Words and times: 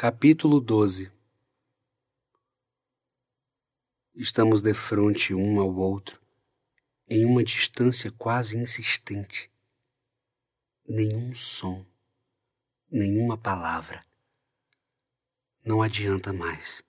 Capítulo 0.00 0.60
12 0.60 1.10
Estamos 4.14 4.62
de 4.62 4.72
frente 4.72 5.34
um 5.34 5.58
ao 5.58 5.74
outro, 5.74 6.22
em 7.08 7.24
uma 7.24 7.42
distância 7.42 8.12
quase 8.12 8.56
insistente. 8.56 9.50
Nenhum 10.88 11.34
som, 11.34 11.84
nenhuma 12.88 13.36
palavra. 13.36 14.06
Não 15.66 15.82
adianta 15.82 16.32
mais. 16.32 16.84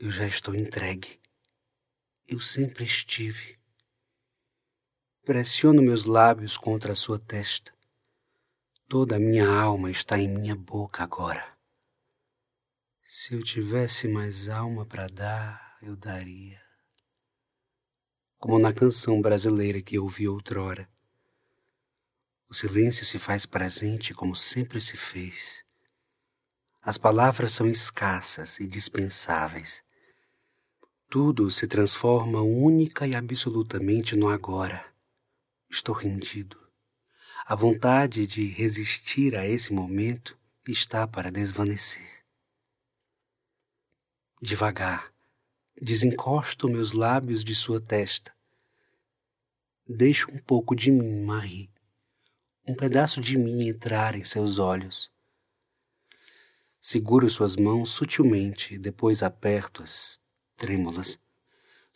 Eu 0.00 0.10
já 0.10 0.26
estou 0.26 0.52
entregue. 0.52 1.20
Eu 2.26 2.40
sempre 2.40 2.82
estive. 2.82 3.56
Pressiono 5.24 5.80
meus 5.80 6.06
lábios 6.06 6.56
contra 6.56 6.90
a 6.90 6.96
sua 6.96 7.20
testa. 7.20 7.75
Toda 8.88 9.16
a 9.16 9.18
minha 9.18 9.48
alma 9.48 9.90
está 9.90 10.16
em 10.16 10.28
minha 10.28 10.54
boca 10.54 11.02
agora. 11.02 11.44
Se 13.04 13.34
eu 13.34 13.42
tivesse 13.42 14.06
mais 14.06 14.48
alma 14.48 14.86
para 14.86 15.08
dar, 15.08 15.76
eu 15.82 15.96
daria. 15.96 16.62
Como 18.38 18.60
na 18.60 18.72
canção 18.72 19.20
brasileira 19.20 19.82
que 19.82 19.98
ouvi 19.98 20.28
outrora. 20.28 20.88
O 22.48 22.54
silêncio 22.54 23.04
se 23.04 23.18
faz 23.18 23.44
presente 23.44 24.14
como 24.14 24.36
sempre 24.36 24.80
se 24.80 24.96
fez. 24.96 25.64
As 26.80 26.96
palavras 26.96 27.54
são 27.54 27.68
escassas 27.68 28.60
e 28.60 28.68
dispensáveis. 28.68 29.82
Tudo 31.10 31.50
se 31.50 31.66
transforma 31.66 32.40
única 32.40 33.04
e 33.04 33.16
absolutamente 33.16 34.14
no 34.14 34.28
agora. 34.28 34.86
Estou 35.68 35.92
rendido. 35.92 36.65
A 37.48 37.54
vontade 37.54 38.26
de 38.26 38.48
resistir 38.48 39.36
a 39.36 39.46
esse 39.46 39.72
momento 39.72 40.36
está 40.66 41.06
para 41.06 41.30
desvanecer. 41.30 42.24
Devagar, 44.42 45.14
desencosto 45.80 46.68
meus 46.68 46.90
lábios 46.90 47.44
de 47.44 47.54
sua 47.54 47.80
testa. 47.80 48.34
Deixo 49.88 50.28
um 50.32 50.38
pouco 50.38 50.74
de 50.74 50.90
mim, 50.90 51.22
Marie, 51.24 51.70
um 52.66 52.74
pedaço 52.74 53.20
de 53.20 53.38
mim 53.38 53.68
entrar 53.68 54.16
em 54.16 54.24
seus 54.24 54.58
olhos. 54.58 55.08
Seguro 56.80 57.30
suas 57.30 57.54
mãos 57.54 57.92
sutilmente 57.92 58.76
depois 58.76 59.22
aperto-as, 59.22 60.18
trêmulas. 60.56 61.16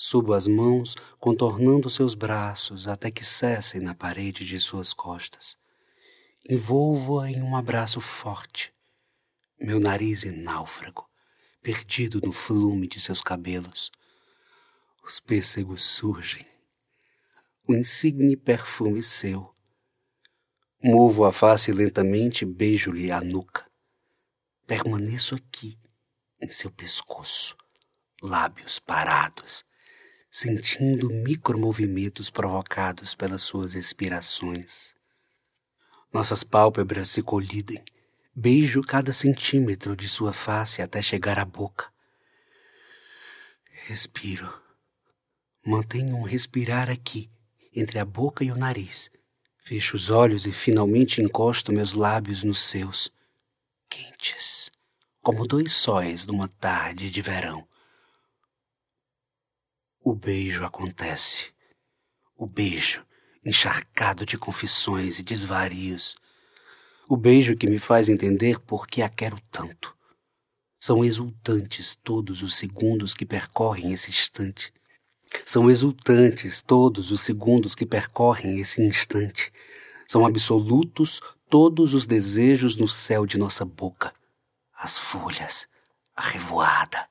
Subo 0.03 0.33
as 0.33 0.47
mãos, 0.47 0.95
contornando 1.19 1.91
seus 1.91 2.15
braços 2.15 2.89
até 2.89 3.11
que 3.11 3.23
cessem 3.23 3.83
na 3.83 3.95
parede 3.95 4.47
de 4.47 4.59
suas 4.59 4.95
costas. 4.95 5.59
Envolvo-a 6.48 7.31
em 7.31 7.42
um 7.42 7.55
abraço 7.55 8.01
forte. 8.01 8.73
Meu 9.61 9.79
nariz 9.79 10.25
em 10.25 10.33
náufrago, 10.33 11.07
perdido 11.61 12.19
no 12.25 12.33
flume 12.33 12.89
de 12.89 12.98
seus 12.98 13.20
cabelos. 13.20 13.92
Os 15.05 15.20
pêssegos 15.20 15.83
surgem. 15.83 16.47
O 17.69 17.75
insigne 17.75 18.39
perfume 18.39 19.03
seu. 19.03 19.55
Movo 20.83 21.27
a 21.27 21.31
face 21.31 21.73
lentamente 21.73 22.47
e 22.47 22.48
beijo-lhe 22.48 23.12
a 23.12 23.20
nuca. 23.20 23.70
Permaneço 24.67 25.35
aqui, 25.35 25.79
em 26.41 26.48
seu 26.48 26.70
pescoço, 26.70 27.55
lábios 28.23 28.79
parados 28.79 29.62
sentindo 30.31 31.09
micromovimentos 31.09 32.31
provocados 32.31 33.14
pelas 33.14 33.42
suas 33.42 33.75
expirações. 33.75 34.95
Nossas 36.12 36.45
pálpebras 36.45 37.11
se 37.11 37.23
colidem, 37.23 37.83
beijo 38.34 38.81
cada 38.83 39.12
centímetro 39.12 39.97
de 39.97 40.08
sua 40.08 40.33
face 40.33 40.81
até 40.81 41.03
chegar 41.03 41.39
à 41.39 41.45
boca. 41.45 41.91
Respiro. 43.86 44.53
Mantenho 45.67 46.17
um 46.17 46.23
respirar 46.23 46.89
aqui, 46.89 47.29
entre 47.74 47.98
a 47.98 48.05
boca 48.05 48.45
e 48.45 48.52
o 48.52 48.57
nariz. 48.57 49.11
Fecho 49.58 49.97
os 49.97 50.11
olhos 50.11 50.47
e 50.47 50.52
finalmente 50.52 51.20
encosto 51.20 51.73
meus 51.73 51.92
lábios 51.92 52.42
nos 52.42 52.61
seus, 52.61 53.12
quentes, 53.89 54.70
como 55.20 55.47
dois 55.47 55.73
sóis 55.73 56.27
numa 56.27 56.48
tarde 56.48 57.11
de 57.11 57.20
verão. 57.20 57.70
O 60.02 60.14
beijo 60.14 60.64
acontece. 60.64 61.52
O 62.34 62.46
beijo, 62.46 63.05
encharcado 63.44 64.24
de 64.24 64.38
confissões 64.38 65.18
e 65.18 65.22
desvarios. 65.22 66.16
O 67.06 67.18
beijo 67.18 67.55
que 67.55 67.66
me 67.66 67.78
faz 67.78 68.08
entender 68.08 68.58
por 68.61 68.86
que 68.86 69.02
a 69.02 69.11
quero 69.11 69.38
tanto. 69.50 69.94
São 70.80 71.05
exultantes 71.05 71.94
todos 72.02 72.40
os 72.40 72.55
segundos 72.55 73.12
que 73.12 73.27
percorrem 73.27 73.92
esse 73.92 74.11
instante. 74.11 74.72
São 75.44 75.70
exultantes 75.70 76.62
todos 76.62 77.11
os 77.11 77.20
segundos 77.20 77.74
que 77.74 77.84
percorrem 77.84 78.58
esse 78.58 78.80
instante. 78.80 79.52
São 80.08 80.24
absolutos 80.24 81.20
todos 81.50 81.92
os 81.92 82.06
desejos 82.06 82.74
no 82.74 82.88
céu 82.88 83.27
de 83.27 83.36
nossa 83.36 83.67
boca. 83.67 84.14
As 84.72 84.96
folhas, 84.96 85.68
a 86.17 86.22
revoada, 86.22 87.06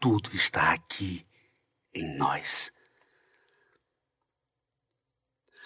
tudo 0.00 0.34
está 0.34 0.72
aqui 0.72 1.27
em 1.98 2.16
nós. 2.16 2.70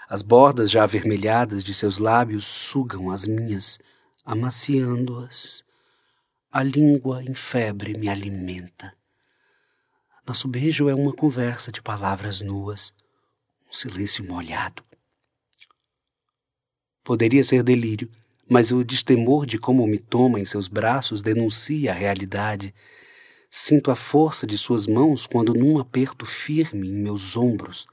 As 0.09 0.20
bordas 0.20 0.70
já 0.70 0.84
avermelhadas 0.84 1.65
de 1.65 1.72
seus 1.72 1.98
lábios 1.98 2.47
sugam 2.47 3.10
as 3.10 3.26
minhas, 3.26 3.78
amaciando-as. 4.25 5.65
A 6.50 6.62
língua 6.62 7.22
em 7.22 7.34
febre 7.34 7.97
me 7.97 8.09
alimenta. 8.09 8.94
Nosso 10.26 10.47
beijo 10.47 10.88
é 10.88 10.94
uma 10.94 11.12
conversa 11.12 11.72
de 11.72 11.81
palavras 11.81 12.41
nuas, 12.41 12.93
um 13.70 13.72
silêncio 13.72 14.22
molhado. 14.25 14.84
Poderia 17.03 17.43
ser 17.43 17.62
delírio, 17.62 18.10
mas 18.49 18.70
o 18.70 18.84
destemor 18.84 19.47
de 19.47 19.59
como 19.59 19.87
me 19.87 19.99
toma 19.99 20.38
em 20.38 20.44
seus 20.44 20.69
braços 20.69 21.22
denuncia 21.22 21.91
a 21.91 21.94
realidade 21.94 22.75
Sinto 23.54 23.90
a 23.90 23.94
força 23.94 24.46
de 24.46 24.56
suas 24.56 24.86
mãos 24.86 25.26
quando, 25.26 25.52
num 25.52 25.78
aperto 25.78 26.24
firme 26.24 26.88
em 26.88 27.02
meus 27.02 27.36
ombros, 27.36 27.86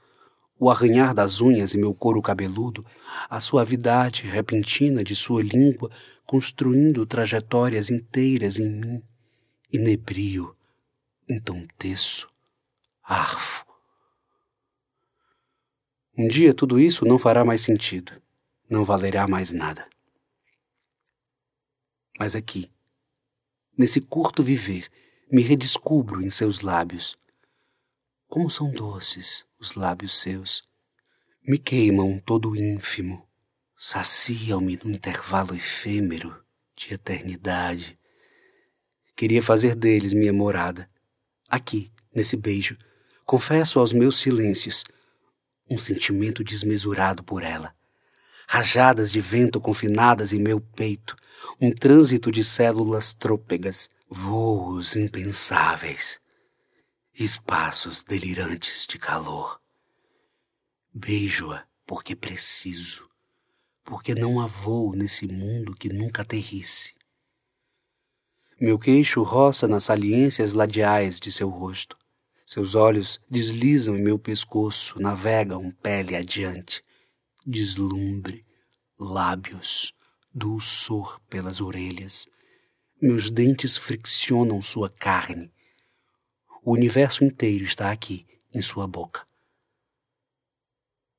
o 0.58 0.70
arranhar 0.70 1.12
das 1.12 1.42
unhas 1.42 1.74
em 1.74 1.78
meu 1.78 1.92
couro 1.92 2.22
cabeludo, 2.22 2.82
a 3.28 3.42
suavidade 3.42 4.22
repentina 4.22 5.04
de 5.04 5.14
sua 5.14 5.42
língua 5.42 5.90
construindo 6.24 7.04
trajetórias 7.04 7.90
inteiras 7.90 8.58
em 8.58 8.70
mim, 8.70 9.02
inebrio, 9.70 10.56
entonteço, 11.28 12.32
arfo. 13.02 13.66
Um 16.16 16.26
dia 16.26 16.54
tudo 16.54 16.80
isso 16.80 17.04
não 17.04 17.18
fará 17.18 17.44
mais 17.44 17.60
sentido, 17.60 18.12
não 18.66 18.82
valerá 18.82 19.28
mais 19.28 19.52
nada. 19.52 19.86
Mas 22.18 22.34
aqui, 22.34 22.70
nesse 23.76 24.00
curto 24.00 24.42
viver, 24.42 24.88
me 25.32 25.42
redescubro 25.42 26.20
em 26.20 26.28
seus 26.28 26.60
lábios. 26.60 27.16
Como 28.26 28.50
são 28.50 28.70
doces 28.72 29.44
os 29.60 29.74
lábios 29.74 30.20
seus. 30.20 30.64
Me 31.46 31.56
queimam 31.56 32.18
todo 32.18 32.56
ínfimo, 32.56 33.24
saciam-me 33.78 34.78
no 34.82 34.90
intervalo 34.90 35.54
efêmero 35.54 36.36
de 36.74 36.94
eternidade. 36.94 37.96
Queria 39.14 39.42
fazer 39.42 39.76
deles 39.76 40.12
minha 40.12 40.32
morada. 40.32 40.90
Aqui, 41.48 41.92
nesse 42.12 42.36
beijo, 42.36 42.76
confesso 43.24 43.78
aos 43.78 43.92
meus 43.92 44.18
silêncios 44.18 44.84
um 45.70 45.78
sentimento 45.78 46.42
desmesurado 46.42 47.22
por 47.22 47.44
ela. 47.44 47.72
Rajadas 48.48 49.12
de 49.12 49.20
vento 49.20 49.60
confinadas 49.60 50.32
em 50.32 50.40
meu 50.40 50.60
peito, 50.60 51.14
um 51.60 51.70
trânsito 51.72 52.32
de 52.32 52.42
células 52.42 53.14
trôpegas, 53.14 53.88
voos 54.12 54.96
impensáveis, 54.96 56.18
espaços 57.14 58.02
delirantes 58.02 58.84
de 58.84 58.98
calor. 58.98 59.60
Beijo-a 60.92 61.64
porque 61.86 62.16
preciso, 62.16 63.08
porque 63.84 64.12
não 64.12 64.40
há 64.40 64.46
voo 64.46 64.96
nesse 64.96 65.28
mundo 65.28 65.76
que 65.76 65.88
nunca 65.88 66.22
aterrisse. 66.22 66.92
Meu 68.60 68.80
queixo 68.80 69.22
roça 69.22 69.68
nas 69.68 69.84
saliências 69.84 70.54
ladeais 70.54 71.20
de 71.20 71.30
seu 71.30 71.48
rosto. 71.48 71.96
Seus 72.44 72.74
olhos 72.74 73.20
deslizam 73.30 73.96
em 73.96 74.02
meu 74.02 74.18
pescoço, 74.18 75.00
navegam 75.00 75.70
pele 75.70 76.16
adiante. 76.16 76.82
Deslumbre, 77.46 78.44
lábios, 78.98 79.94
dulçor 80.34 81.20
pelas 81.30 81.60
orelhas 81.60 82.26
meus 83.00 83.30
dentes 83.30 83.76
friccionam 83.76 84.60
sua 84.60 84.90
carne. 84.90 85.50
O 86.62 86.72
universo 86.72 87.24
inteiro 87.24 87.64
está 87.64 87.90
aqui, 87.90 88.26
em 88.52 88.60
sua 88.60 88.86
boca. 88.86 89.26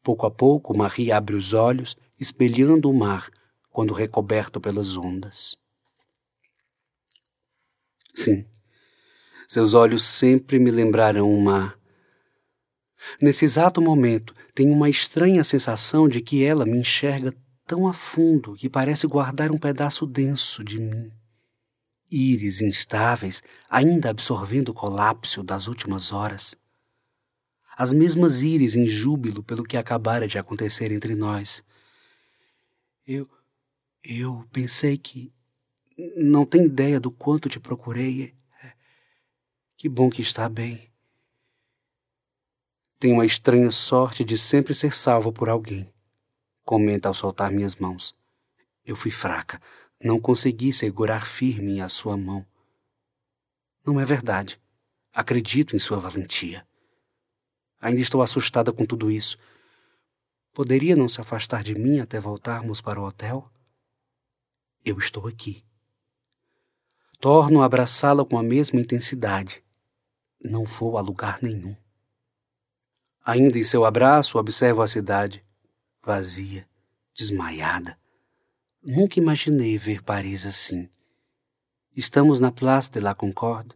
Pouco 0.04 0.26
a 0.26 0.32
pouco, 0.32 0.78
Marie 0.78 1.12
abre 1.12 1.36
os 1.36 1.54
olhos, 1.54 1.96
espelhando 2.20 2.90
o 2.90 2.94
mar, 2.94 3.30
quando 3.70 3.94
recoberto 3.94 4.60
pelas 4.60 4.96
ondas. 4.96 5.56
Sim, 8.14 8.46
seus 9.48 9.74
olhos 9.74 10.04
sempre 10.04 10.60
me 10.60 10.72
lembrarão 10.72 11.34
o 11.34 11.42
mar. 11.42 11.80
Nesse 13.22 13.46
exato 13.46 13.82
momento, 13.82 14.36
tenho 14.54 14.74
uma 14.74 14.90
estranha 14.90 15.44
sensação 15.44 16.08
de 16.08 16.22
que 16.22 16.44
ela 16.44 16.66
me 16.66 16.78
enxerga 16.78 17.34
tão 17.66 17.88
a 17.88 17.94
fundo 17.94 18.56
que 18.56 18.70
parece 18.70 19.08
guardar 19.08 19.52
um 19.52 19.58
pedaço 19.58 20.06
denso 20.06 20.64
de 20.64 20.78
mim. 20.80 21.12
Íris 22.12 22.62
instáveis, 22.62 23.42
ainda 23.70 24.10
absorvendo 24.10 24.70
o 24.70 24.74
colapso 24.74 25.42
das 25.42 25.68
últimas 25.68 26.12
horas. 26.12 26.56
As 27.78 27.94
mesmas 27.94 28.42
íris 28.42 28.76
em 28.76 28.86
júbilo 28.86 29.42
pelo 29.42 29.64
que 29.64 29.78
acabara 29.78 30.28
de 30.28 30.38
acontecer 30.38 30.92
entre 30.92 31.16
nós. 31.16 31.64
Eu. 33.08 33.30
Eu 34.04 34.46
pensei 34.52 34.98
que. 34.98 35.32
Não 36.18 36.46
tem 36.46 36.66
ideia 36.66 37.00
do 37.00 37.12
quanto 37.12 37.48
te 37.48 37.60
procurei. 37.60 38.36
Que 39.78 39.88
bom 39.88 40.10
que 40.10 40.22
está 40.22 40.50
bem. 40.50 40.92
Tenho 43.00 43.16
uma 43.16 43.26
estranha 43.26 43.72
sorte 43.72 44.24
de 44.24 44.38
sempre 44.38 44.76
ser 44.76 44.94
salvo 44.94 45.32
por 45.32 45.50
alguém. 45.50 45.92
Comenta 46.64 47.08
ao 47.08 47.16
soltar 47.16 47.52
minhas 47.52 47.76
mãos. 47.78 48.16
Eu 48.86 48.96
fui 48.96 49.10
fraca. 49.10 49.60
Não 50.04 50.20
consegui 50.20 50.74
segurar 50.74 51.28
firme 51.28 51.80
a 51.80 51.88
sua 51.88 52.18
mão. 52.18 52.46
Não 53.86 54.00
é 54.00 54.06
verdade. 54.06 54.60
Acredito 55.14 55.76
em 55.76 55.80
sua 55.80 56.00
valentia. 56.00 56.66
Ainda 57.80 58.02
estou 58.02 58.22
assustada 58.22 58.72
com 58.72 58.86
tudo 58.86 59.12
isso. 59.12 59.38
Poderia 60.54 60.96
não 60.96 61.08
se 61.08 61.22
afastar 61.22 61.64
de 61.64 61.76
mim 61.76 62.00
até 62.00 62.20
voltarmos 62.20 62.82
para 62.82 63.00
o 63.00 63.06
hotel? 63.06 63.48
Eu 64.84 64.98
estou 64.98 65.28
aqui. 65.28 65.64
Torno 67.20 67.62
a 67.62 67.66
abraçá-la 67.66 68.26
com 68.26 68.38
a 68.38 68.44
mesma 68.44 68.80
intensidade. 68.80 69.64
Não 70.44 70.64
vou 70.64 70.98
a 70.98 71.02
lugar 71.02 71.44
nenhum. 71.44 71.76
Ainda 73.24 73.60
em 73.60 73.64
seu 73.64 73.86
abraço, 73.86 74.40
observo 74.40 74.82
a 74.82 74.88
cidade, 74.88 75.46
vazia, 76.04 76.68
desmaiada. 77.14 77.98
Nunca 78.84 79.20
imaginei 79.20 79.78
ver 79.78 80.02
Paris 80.02 80.44
assim. 80.44 80.90
Estamos 81.96 82.40
na 82.40 82.52
Place 82.52 82.90
de 82.90 83.00
la 83.00 83.14
Concorde, 83.14 83.76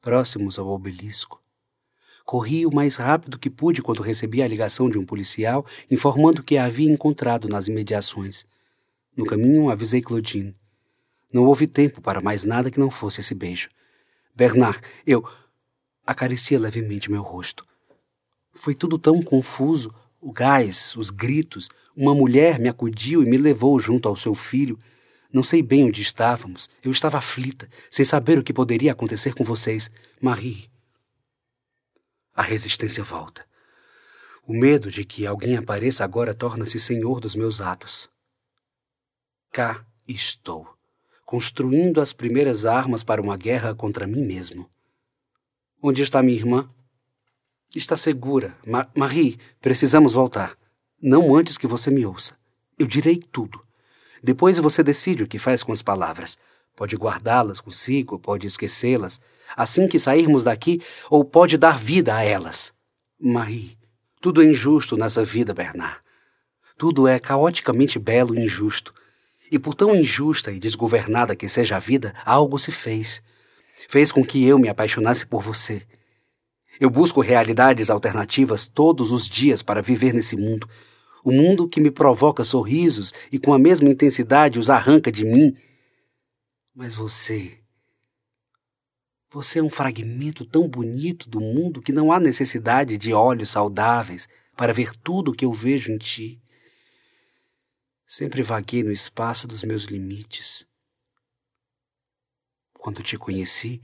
próximos 0.00 0.60
ao 0.60 0.68
obelisco. 0.68 1.42
Corri 2.24 2.64
o 2.64 2.72
mais 2.72 2.94
rápido 2.94 3.36
que 3.36 3.50
pude 3.50 3.82
quando 3.82 4.00
recebi 4.00 4.44
a 4.44 4.46
ligação 4.46 4.88
de 4.88 4.96
um 4.96 5.04
policial 5.04 5.66
informando 5.90 6.40
que 6.40 6.56
a 6.56 6.66
havia 6.66 6.88
encontrado 6.88 7.48
nas 7.48 7.66
imediações. 7.66 8.46
No 9.16 9.24
caminho, 9.24 9.70
avisei 9.70 10.00
Claudine. 10.00 10.54
Não 11.32 11.46
houve 11.46 11.66
tempo 11.66 12.00
para 12.00 12.20
mais 12.20 12.44
nada 12.44 12.70
que 12.70 12.78
não 12.78 12.92
fosse 12.92 13.22
esse 13.22 13.34
beijo. 13.34 13.68
Bernard, 14.36 14.80
eu. 15.04 15.28
Acaricia 16.06 16.60
levemente 16.60 17.10
meu 17.10 17.22
rosto. 17.22 17.66
Foi 18.52 18.76
tudo 18.76 19.00
tão 19.00 19.20
confuso. 19.20 19.92
O 20.24 20.32
gás, 20.32 20.96
os 20.96 21.10
gritos. 21.10 21.68
Uma 21.94 22.14
mulher 22.14 22.58
me 22.58 22.66
acudiu 22.66 23.22
e 23.22 23.26
me 23.26 23.36
levou 23.36 23.78
junto 23.78 24.08
ao 24.08 24.16
seu 24.16 24.34
filho. 24.34 24.78
Não 25.30 25.42
sei 25.42 25.62
bem 25.62 25.84
onde 25.84 26.00
estávamos. 26.00 26.66
Eu 26.82 26.90
estava 26.90 27.18
aflita, 27.18 27.68
sem 27.90 28.06
saber 28.06 28.38
o 28.38 28.42
que 28.42 28.50
poderia 28.50 28.92
acontecer 28.92 29.34
com 29.34 29.44
vocês. 29.44 29.90
Marie, 30.22 30.70
a 32.34 32.40
resistência 32.40 33.04
volta. 33.04 33.44
O 34.46 34.54
medo 34.54 34.90
de 34.90 35.04
que 35.04 35.26
alguém 35.26 35.58
apareça 35.58 36.02
agora 36.04 36.32
torna-se 36.32 36.80
senhor 36.80 37.20
dos 37.20 37.36
meus 37.36 37.60
atos. 37.60 38.08
Cá 39.52 39.84
estou, 40.08 40.66
construindo 41.26 42.00
as 42.00 42.14
primeiras 42.14 42.64
armas 42.64 43.02
para 43.02 43.20
uma 43.20 43.36
guerra 43.36 43.74
contra 43.74 44.06
mim 44.06 44.24
mesmo. 44.24 44.70
Onde 45.82 46.00
está 46.00 46.22
minha 46.22 46.38
irmã? 46.38 46.70
Está 47.74 47.96
segura. 47.96 48.56
Ma 48.66 48.86
Marie, 48.94 49.38
precisamos 49.60 50.12
voltar. 50.12 50.56
Não 51.02 51.34
antes 51.34 51.58
que 51.58 51.66
você 51.66 51.90
me 51.90 52.06
ouça. 52.06 52.36
Eu 52.78 52.86
direi 52.86 53.16
tudo. 53.16 53.60
Depois 54.22 54.58
você 54.58 54.82
decide 54.82 55.24
o 55.24 55.26
que 55.26 55.38
faz 55.38 55.62
com 55.62 55.72
as 55.72 55.82
palavras. 55.82 56.38
Pode 56.76 56.96
guardá-las 56.96 57.60
consigo, 57.60 58.18
pode 58.18 58.46
esquecê-las, 58.46 59.20
assim 59.56 59.86
que 59.86 59.98
sairmos 59.98 60.42
daqui, 60.42 60.80
ou 61.10 61.24
pode 61.24 61.56
dar 61.56 61.78
vida 61.78 62.14
a 62.14 62.22
elas. 62.22 62.72
Marie, 63.20 63.76
tudo 64.20 64.42
é 64.42 64.46
injusto 64.46 64.96
nessa 64.96 65.24
vida, 65.24 65.52
Bernard. 65.52 65.98
Tudo 66.76 67.06
é 67.06 67.18
caoticamente 67.18 67.98
belo 67.98 68.34
e 68.34 68.40
injusto. 68.40 68.94
E 69.50 69.58
por 69.58 69.74
tão 69.74 69.94
injusta 69.94 70.50
e 70.50 70.58
desgovernada 70.58 71.36
que 71.36 71.48
seja 71.48 71.76
a 71.76 71.80
vida, 71.80 72.14
algo 72.24 72.58
se 72.58 72.72
fez. 72.72 73.22
Fez 73.88 74.10
com 74.10 74.24
que 74.24 74.44
eu 74.44 74.58
me 74.58 74.68
apaixonasse 74.68 75.26
por 75.26 75.42
você. 75.42 75.86
Eu 76.80 76.90
busco 76.90 77.20
realidades 77.20 77.90
alternativas 77.90 78.66
todos 78.66 79.10
os 79.10 79.28
dias 79.28 79.62
para 79.62 79.82
viver 79.82 80.12
nesse 80.12 80.36
mundo. 80.36 80.68
O 81.24 81.30
mundo 81.30 81.68
que 81.68 81.80
me 81.80 81.90
provoca 81.90 82.44
sorrisos 82.44 83.12
e 83.32 83.38
com 83.38 83.54
a 83.54 83.58
mesma 83.58 83.88
intensidade 83.88 84.58
os 84.58 84.68
arranca 84.68 85.10
de 85.10 85.24
mim 85.24 85.54
mas 86.74 86.94
você. 86.94 87.62
Você 89.30 89.60
é 89.60 89.62
um 89.62 89.70
fragmento 89.70 90.44
tão 90.44 90.68
bonito 90.68 91.28
do 91.28 91.40
mundo 91.40 91.80
que 91.80 91.92
não 91.92 92.12
há 92.12 92.18
necessidade 92.18 92.98
de 92.98 93.12
olhos 93.12 93.50
saudáveis 93.50 94.28
para 94.56 94.72
ver 94.72 94.94
tudo 94.96 95.30
o 95.30 95.34
que 95.34 95.44
eu 95.44 95.52
vejo 95.52 95.92
em 95.92 95.98
ti. 95.98 96.40
Sempre 98.06 98.42
vaguei 98.42 98.82
no 98.82 98.92
espaço 98.92 99.46
dos 99.46 99.62
meus 99.62 99.84
limites. 99.84 100.66
Quando 102.74 103.02
te 103.02 103.16
conheci, 103.16 103.80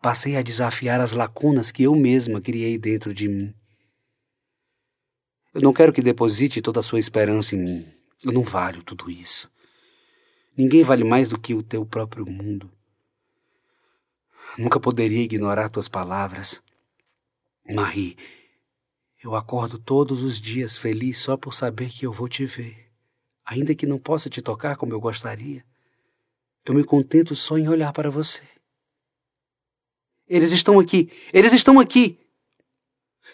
passei 0.00 0.36
a 0.36 0.42
desafiar 0.42 1.00
as 1.00 1.12
lacunas 1.12 1.70
que 1.70 1.82
eu 1.82 1.94
mesma 1.94 2.40
criei 2.40 2.78
dentro 2.78 3.12
de 3.12 3.28
mim. 3.28 3.54
Eu 5.52 5.62
não 5.62 5.72
quero 5.72 5.92
que 5.92 6.02
deposite 6.02 6.62
toda 6.62 6.80
a 6.80 6.82
sua 6.82 6.98
esperança 6.98 7.54
em 7.54 7.58
mim. 7.58 7.88
Eu 8.24 8.32
não 8.32 8.42
valho 8.42 8.82
tudo 8.82 9.10
isso. 9.10 9.50
Ninguém 10.56 10.82
vale 10.82 11.04
mais 11.04 11.28
do 11.28 11.38
que 11.38 11.54
o 11.54 11.62
teu 11.62 11.86
próprio 11.86 12.26
mundo. 12.26 12.70
Nunca 14.56 14.80
poderia 14.80 15.22
ignorar 15.22 15.68
tuas 15.68 15.88
palavras. 15.88 16.60
Marie, 17.68 18.16
eu 19.22 19.34
acordo 19.34 19.78
todos 19.78 20.22
os 20.22 20.40
dias 20.40 20.76
feliz 20.76 21.18
só 21.18 21.36
por 21.36 21.54
saber 21.54 21.90
que 21.90 22.06
eu 22.06 22.12
vou 22.12 22.28
te 22.28 22.44
ver. 22.44 22.86
Ainda 23.44 23.74
que 23.74 23.86
não 23.86 23.98
possa 23.98 24.28
te 24.28 24.42
tocar 24.42 24.76
como 24.76 24.92
eu 24.92 25.00
gostaria, 25.00 25.64
eu 26.64 26.74
me 26.74 26.84
contento 26.84 27.34
só 27.34 27.56
em 27.56 27.68
olhar 27.68 27.92
para 27.92 28.10
você. 28.10 28.42
Eles 30.28 30.52
estão 30.52 30.78
aqui! 30.78 31.10
Eles 31.32 31.52
estão 31.52 31.80
aqui! 31.80 32.18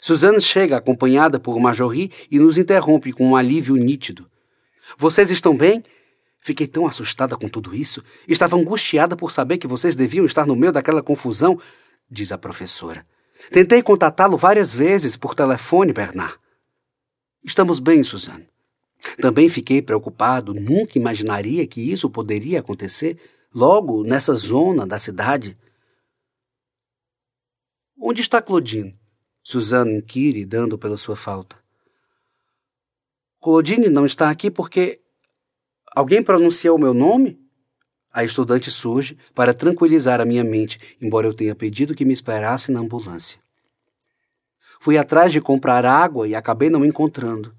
Suzanne 0.01 0.41
chega 0.41 0.77
acompanhada 0.77 1.39
por 1.39 1.59
Marjorie 1.59 2.11
e 2.31 2.39
nos 2.39 2.59
interrompe 2.59 3.13
com 3.13 3.29
um 3.29 3.37
alívio 3.37 3.77
nítido. 3.77 4.31
Vocês 4.99 5.31
estão 5.31 5.57
bem? 5.57 5.83
Fiquei 6.39 6.67
tão 6.67 6.87
assustada 6.87 7.37
com 7.37 7.49
tudo 7.49 7.75
isso. 7.75 8.03
Estava 8.29 8.57
angustiada 8.57 9.17
por 9.17 9.31
saber 9.31 9.57
que 9.57 9.67
vocês 9.67 9.97
deviam 9.97 10.27
estar 10.27 10.47
no 10.47 10.55
meio 10.55 10.73
daquela 10.73 11.03
confusão, 11.03 11.59
diz 12.11 12.33
a 12.33 12.39
professora. 12.39 13.07
Tentei 13.51 13.83
contatá-lo 13.83 14.37
várias 14.37 14.73
vezes 14.73 15.17
por 15.17 15.35
telefone, 15.35 15.93
Bernard. 15.93 16.37
Estamos 17.43 17.81
bem, 17.81 18.03
Suzanne. 18.03 18.47
Também 19.21 19.49
fiquei 19.49 19.83
preocupado, 19.83 20.55
nunca 20.55 20.99
imaginaria 20.99 21.67
que 21.67 21.81
isso 21.81 22.11
poderia 22.11 22.61
acontecer 22.61 23.19
logo 23.55 24.03
nessa 24.03 24.35
zona 24.35 24.87
da 24.87 24.99
cidade. 24.99 25.57
Onde 28.07 28.21
está 28.21 28.43
Claudine? 28.43 28.99
Suzanne 29.43 29.97
inquire, 29.97 30.45
dando 30.45 30.77
pela 30.77 30.95
sua 30.95 31.17
falta. 31.17 31.57
Claudine 33.41 33.89
não 33.89 34.05
está 34.05 34.29
aqui 34.29 34.51
porque 34.51 35.01
Alguém 35.95 36.23
pronunciou 36.23 36.77
o 36.77 36.81
meu 36.81 36.93
nome? 36.93 37.41
A 38.13 38.25
estudante 38.25 38.71
surge 38.71 39.17
para 39.33 39.55
tranquilizar 39.55 40.21
a 40.21 40.25
minha 40.25 40.43
mente, 40.43 40.99
embora 41.01 41.27
eu 41.27 41.33
tenha 41.33 41.55
pedido 41.55 41.95
que 41.95 42.05
me 42.05 42.13
esperasse 42.13 42.73
na 42.73 42.81
ambulância. 42.81 43.41
Fui 44.81 44.99
atrás 44.99 45.33
de 45.33 45.41
comprar 45.41 45.87
água 45.87 46.27
e 46.27 46.35
acabei 46.35 46.69
não 46.69 46.85
encontrando. 46.85 47.57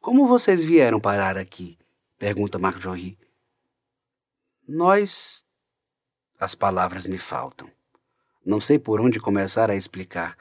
Como 0.00 0.26
vocês 0.26 0.62
vieram 0.62 1.00
parar 1.00 1.36
aqui? 1.36 1.76
pergunta 2.18 2.58
Marjorie. 2.58 3.18
Nós. 4.66 5.44
As 6.38 6.54
palavras 6.54 7.04
me 7.06 7.18
faltam. 7.18 7.73
Não 8.44 8.60
sei 8.60 8.78
por 8.78 9.00
onde 9.00 9.18
começar 9.18 9.70
a 9.70 9.76
explicar. 9.76 10.36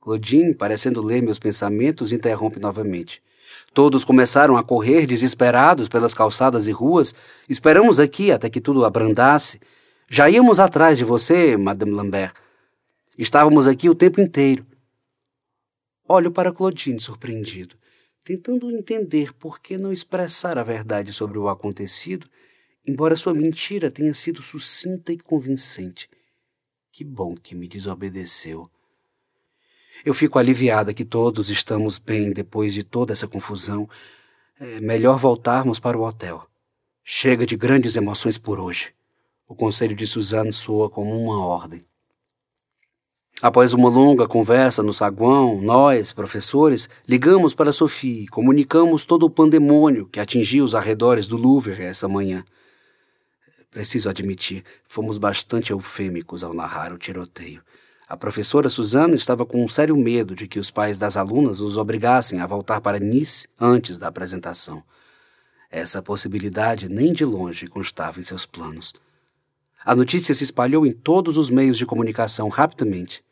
Claudine, 0.00 0.54
parecendo 0.54 1.00
ler 1.00 1.22
meus 1.22 1.38
pensamentos, 1.38 2.12
interrompe 2.12 2.58
novamente. 2.58 3.22
Todos 3.74 4.04
começaram 4.04 4.56
a 4.56 4.62
correr 4.62 5.06
desesperados 5.06 5.88
pelas 5.88 6.14
calçadas 6.14 6.66
e 6.66 6.72
ruas. 6.72 7.14
Esperamos 7.48 8.00
aqui 8.00 8.30
até 8.30 8.48
que 8.48 8.60
tudo 8.60 8.84
abrandasse. 8.84 9.60
Já 10.08 10.28
íamos 10.28 10.60
atrás 10.60 10.98
de 10.98 11.04
você, 11.04 11.56
Madame 11.56 11.92
Lambert. 11.92 12.34
Estávamos 13.16 13.66
aqui 13.66 13.88
o 13.88 13.94
tempo 13.94 14.20
inteiro. 14.20 14.66
Olho 16.08 16.30
para 16.30 16.52
Claudine 16.52 17.00
surpreendido, 17.00 17.76
tentando 18.24 18.70
entender 18.70 19.32
por 19.32 19.60
que 19.60 19.78
não 19.78 19.92
expressar 19.92 20.58
a 20.58 20.62
verdade 20.62 21.12
sobre 21.12 21.38
o 21.38 21.48
acontecido 21.48 22.26
embora 22.86 23.16
sua 23.16 23.34
mentira 23.34 23.90
tenha 23.90 24.12
sido 24.12 24.42
sucinta 24.42 25.12
e 25.12 25.18
convincente. 25.18 26.08
Que 26.92 27.04
bom 27.04 27.34
que 27.34 27.54
me 27.54 27.66
desobedeceu. 27.66 28.68
Eu 30.04 30.12
fico 30.12 30.38
aliviada 30.38 30.92
que 30.92 31.06
todos 31.06 31.48
estamos 31.48 31.96
bem 31.96 32.34
depois 32.34 32.74
de 32.74 32.82
toda 32.82 33.14
essa 33.14 33.26
confusão. 33.26 33.88
É 34.60 34.78
melhor 34.78 35.18
voltarmos 35.18 35.80
para 35.80 35.96
o 35.96 36.02
hotel. 36.02 36.46
Chega 37.02 37.46
de 37.46 37.56
grandes 37.56 37.96
emoções 37.96 38.36
por 38.36 38.60
hoje. 38.60 38.92
O 39.48 39.54
conselho 39.54 39.96
de 39.96 40.06
Suzanne 40.06 40.52
soa 40.52 40.90
como 40.90 41.18
uma 41.18 41.42
ordem. 41.42 41.82
Após 43.40 43.72
uma 43.72 43.88
longa 43.88 44.28
conversa 44.28 44.82
no 44.82 44.92
saguão, 44.92 45.62
nós, 45.62 46.12
professores, 46.12 46.90
ligamos 47.08 47.54
para 47.54 47.72
Sophie 47.72 48.24
e 48.24 48.28
comunicamos 48.28 49.06
todo 49.06 49.24
o 49.24 49.30
pandemônio 49.30 50.06
que 50.12 50.20
atingiu 50.20 50.62
os 50.62 50.74
arredores 50.74 51.26
do 51.26 51.38
Louvre 51.38 51.82
essa 51.82 52.06
manhã. 52.06 52.44
Preciso 53.72 54.10
admitir, 54.10 54.62
fomos 54.84 55.16
bastante 55.16 55.72
eufêmicos 55.72 56.44
ao 56.44 56.52
narrar 56.52 56.92
o 56.92 56.98
tiroteio. 56.98 57.62
A 58.06 58.14
professora 58.14 58.68
Suzana 58.68 59.14
estava 59.14 59.46
com 59.46 59.64
um 59.64 59.66
sério 59.66 59.96
medo 59.96 60.34
de 60.34 60.46
que 60.46 60.58
os 60.58 60.70
pais 60.70 60.98
das 60.98 61.16
alunas 61.16 61.58
os 61.58 61.78
obrigassem 61.78 62.40
a 62.40 62.46
voltar 62.46 62.82
para 62.82 62.98
Nice 63.00 63.48
antes 63.58 63.98
da 63.98 64.08
apresentação. 64.08 64.84
Essa 65.70 66.02
possibilidade 66.02 66.86
nem 66.86 67.14
de 67.14 67.24
longe 67.24 67.66
constava 67.66 68.20
em 68.20 68.22
seus 68.22 68.44
planos. 68.44 68.92
A 69.82 69.96
notícia 69.96 70.34
se 70.34 70.44
espalhou 70.44 70.86
em 70.86 70.92
todos 70.92 71.38
os 71.38 71.48
meios 71.48 71.78
de 71.78 71.86
comunicação 71.86 72.50
rapidamente. 72.50 73.24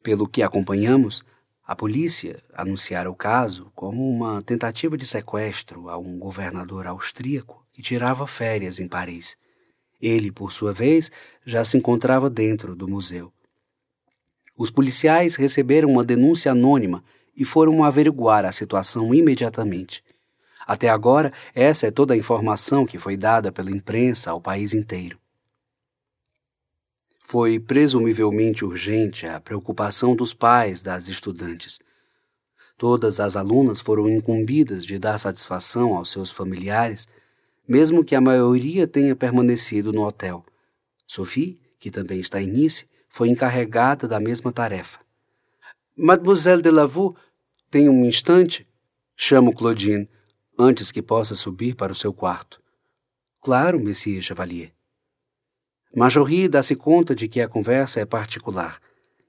Pelo 0.00 0.28
que 0.28 0.44
acompanhamos, 0.44 1.24
a 1.66 1.74
polícia 1.74 2.40
anunciara 2.54 3.10
o 3.10 3.16
caso 3.16 3.72
como 3.74 4.08
uma 4.08 4.40
tentativa 4.42 4.96
de 4.96 5.04
sequestro 5.04 5.90
a 5.90 5.98
um 5.98 6.16
governador 6.20 6.86
austríaco 6.86 7.66
que 7.72 7.82
tirava 7.82 8.28
férias 8.28 8.78
em 8.78 8.86
Paris. 8.86 9.36
Ele, 10.00 10.30
por 10.30 10.52
sua 10.52 10.72
vez, 10.72 11.10
já 11.44 11.64
se 11.64 11.76
encontrava 11.76 12.28
dentro 12.28 12.74
do 12.74 12.88
museu. 12.88 13.32
Os 14.56 14.70
policiais 14.70 15.36
receberam 15.36 15.90
uma 15.90 16.04
denúncia 16.04 16.52
anônima 16.52 17.04
e 17.36 17.44
foram 17.44 17.84
averiguar 17.84 18.44
a 18.44 18.52
situação 18.52 19.14
imediatamente. 19.14 20.02
Até 20.66 20.88
agora, 20.88 21.32
essa 21.54 21.86
é 21.86 21.90
toda 21.90 22.14
a 22.14 22.16
informação 22.16 22.86
que 22.86 22.98
foi 22.98 23.16
dada 23.16 23.52
pela 23.52 23.70
imprensa 23.70 24.30
ao 24.30 24.40
país 24.40 24.74
inteiro. 24.74 25.18
Foi 27.24 27.60
presumivelmente 27.60 28.64
urgente 28.64 29.26
a 29.26 29.40
preocupação 29.40 30.16
dos 30.16 30.32
pais 30.32 30.80
das 30.80 31.08
estudantes. 31.08 31.78
Todas 32.78 33.20
as 33.20 33.36
alunas 33.36 33.80
foram 33.80 34.08
incumbidas 34.08 34.84
de 34.84 34.98
dar 34.98 35.18
satisfação 35.18 35.94
aos 35.94 36.10
seus 36.10 36.30
familiares, 36.30 37.06
mesmo 37.68 38.04
que 38.04 38.14
a 38.14 38.20
maioria 38.20 38.86
tenha 38.86 39.16
permanecido 39.16 39.92
no 39.92 40.06
hotel. 40.06 40.44
Sophie, 41.06 41.60
que 41.78 41.90
também 41.90 42.20
está 42.20 42.40
em 42.40 42.46
Nice, 42.46 42.86
foi 43.08 43.28
encarregada 43.28 44.06
da 44.06 44.20
mesma 44.20 44.52
tarefa. 44.52 45.00
Mademoiselle 45.96 46.62
de 46.62 46.70
Lavaux, 46.70 47.16
tem 47.70 47.88
um 47.88 48.04
instante? 48.04 48.66
Chamo 49.16 49.54
Claudine, 49.54 50.08
antes 50.58 50.92
que 50.92 51.02
possa 51.02 51.34
subir 51.34 51.74
para 51.74 51.92
o 51.92 51.94
seu 51.94 52.12
quarto. 52.12 52.60
Claro, 53.40 53.78
Monsieur 53.78 54.20
Chevalier. 54.20 54.72
Marjorie 55.94 56.48
dá-se 56.48 56.76
conta 56.76 57.14
de 57.14 57.26
que 57.26 57.40
a 57.40 57.48
conversa 57.48 58.00
é 58.00 58.04
particular. 58.04 58.78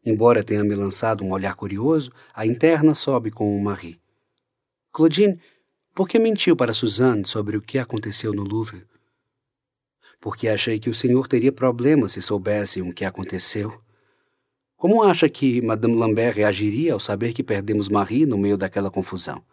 Embora 0.06 0.44
tenha 0.44 0.63
me 0.63 0.75
lançado 0.75 1.24
um 1.24 1.32
olhar 1.32 1.56
curioso, 1.56 2.12
a 2.34 2.46
interna 2.46 2.94
sobe 2.94 3.32
com 3.32 3.58
o 3.58 3.63
Marie. 3.63 4.00
Claudine, 4.91 5.39
por 5.98 6.08
que 6.08 6.20
mentiu 6.20 6.56
para 6.56 6.75
Suzanne 6.75 7.25
sobre 7.25 7.58
o 7.58 7.62
que 7.62 7.80
aconteceu 7.80 8.32
no 8.32 8.44
Louvre? 8.44 8.86
Porque 10.22 10.48
achei 10.48 10.77
que 10.77 10.92
o 10.92 10.94
senhor 10.94 11.27
teria 11.27 11.51
problemas 11.51 12.12
se 12.12 12.22
soubesse 12.22 12.84
o 12.84 12.94
que 12.94 13.04
aconteceu. 13.04 13.75
Como 14.75 15.01
acha 15.01 15.27
que 15.27 15.60
Madame 15.60 15.96
Lambert 15.96 16.36
reagiria 16.36 16.94
ao 16.94 17.00
saber 17.00 17.34
que 17.34 17.44
perdemos 17.44 17.89
Marie 17.89 18.27
no 18.27 18.38
meio 18.38 18.60
daquela 18.60 18.92
confusão? 18.92 19.44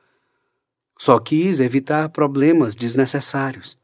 Só 0.98 1.18
quis 1.18 1.60
evitar 1.60 2.10
problemas 2.10 2.74
desnecessários. 2.74 3.78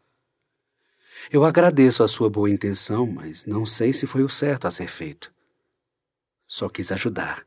Eu 1.33 1.47
agradeço 1.47 2.03
a 2.03 2.09
sua 2.09 2.29
boa 2.29 2.51
intenção, 2.51 3.07
mas 3.07 3.47
não 3.47 3.65
sei 3.65 3.95
se 3.95 4.07
foi 4.07 4.23
o 4.23 4.29
certo 4.29 4.67
a 4.67 4.71
ser 4.71 4.89
feito. 4.89 5.33
Só 6.47 6.69
quis 6.69 6.93
ajudar. 6.93 7.43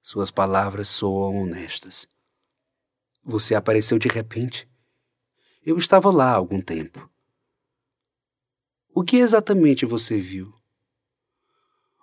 Suas 0.00 0.30
palavras 0.30 0.88
soam 0.88 1.36
honestas. 1.36 2.08
Você 3.30 3.54
apareceu 3.54 3.98
de 3.98 4.08
repente. 4.08 4.66
Eu 5.62 5.76
estava 5.76 6.10
lá 6.10 6.30
há 6.30 6.36
algum 6.36 6.62
tempo. 6.62 7.10
O 8.94 9.04
que 9.04 9.18
exatamente 9.18 9.84
você 9.84 10.18
viu? 10.18 10.50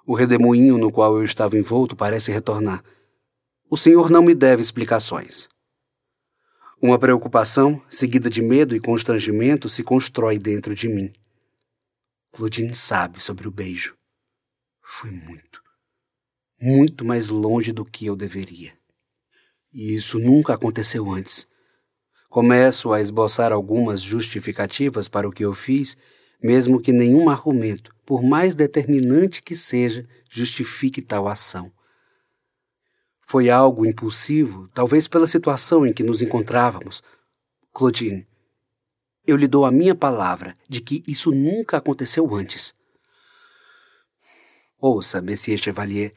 O 0.05 0.13
redemoinho 0.13 0.77
no 0.77 0.91
qual 0.91 1.17
eu 1.17 1.24
estava 1.24 1.58
envolto 1.58 1.96
parece 1.96 2.32
retornar. 2.32 2.84
O 3.67 3.75
senhor 3.75 4.12
não 4.12 4.22
me 4.22 4.36
deve 4.36 4.62
explicações. 4.62 5.50
Uma 6.79 7.00
preocupação, 7.00 7.84
seguida 7.89 8.29
de 8.29 8.44
medo 8.44 8.75
e 8.75 8.79
constrangimento, 8.79 9.67
se 9.67 9.82
constrói 9.82 10.38
dentro 10.38 10.75
de 10.75 10.88
mim. 10.88 11.12
Claudine 12.32 12.75
sabe 12.75 13.20
sobre 13.20 13.48
o 13.48 13.51
beijo. 13.51 13.98
Fui 14.79 15.10
muito, 15.10 15.63
muito 16.62 17.03
mais 17.03 17.29
longe 17.29 17.72
do 17.72 17.84
que 17.84 18.05
eu 18.05 18.15
deveria. 18.15 18.75
E 19.75 19.94
isso 19.94 20.17
nunca 20.17 20.53
aconteceu 20.53 21.12
antes. 21.12 21.46
Começo 22.29 22.94
a 22.94 23.01
esboçar 23.01 23.51
algumas 23.51 24.01
justificativas 24.01 25.10
para 25.10 25.27
o 25.27 25.32
que 25.32 25.44
eu 25.44 25.53
fiz, 25.53 25.98
mesmo 26.41 26.79
que 26.79 26.94
nenhum 26.94 27.29
argumento, 27.29 27.94
por 28.05 28.24
mais 28.24 28.55
determinante 28.55 29.44
que 29.44 29.53
seja, 29.53 30.08
justifique 30.29 31.01
tal 31.01 31.27
ação. 31.27 31.70
Foi 33.20 33.50
algo 33.50 33.86
impulsivo, 33.86 34.70
talvez 34.74 35.10
pela 35.10 35.27
situação 35.27 35.86
em 35.86 35.91
que 35.91 36.03
nos 36.03 36.22
encontrávamos. 36.22 37.03
Claudine, 37.74 38.25
eu 39.27 39.36
lhe 39.36 39.48
dou 39.48 39.65
a 39.65 39.72
minha 39.72 39.94
palavra 39.94 40.55
de 40.70 40.79
que 40.79 41.03
isso 41.05 41.32
nunca 41.32 41.75
aconteceu 41.75 42.34
antes. 42.34 42.74
Ouça, 44.79 45.22
Monsieur 45.22 45.58
Chevalier, 45.58 46.13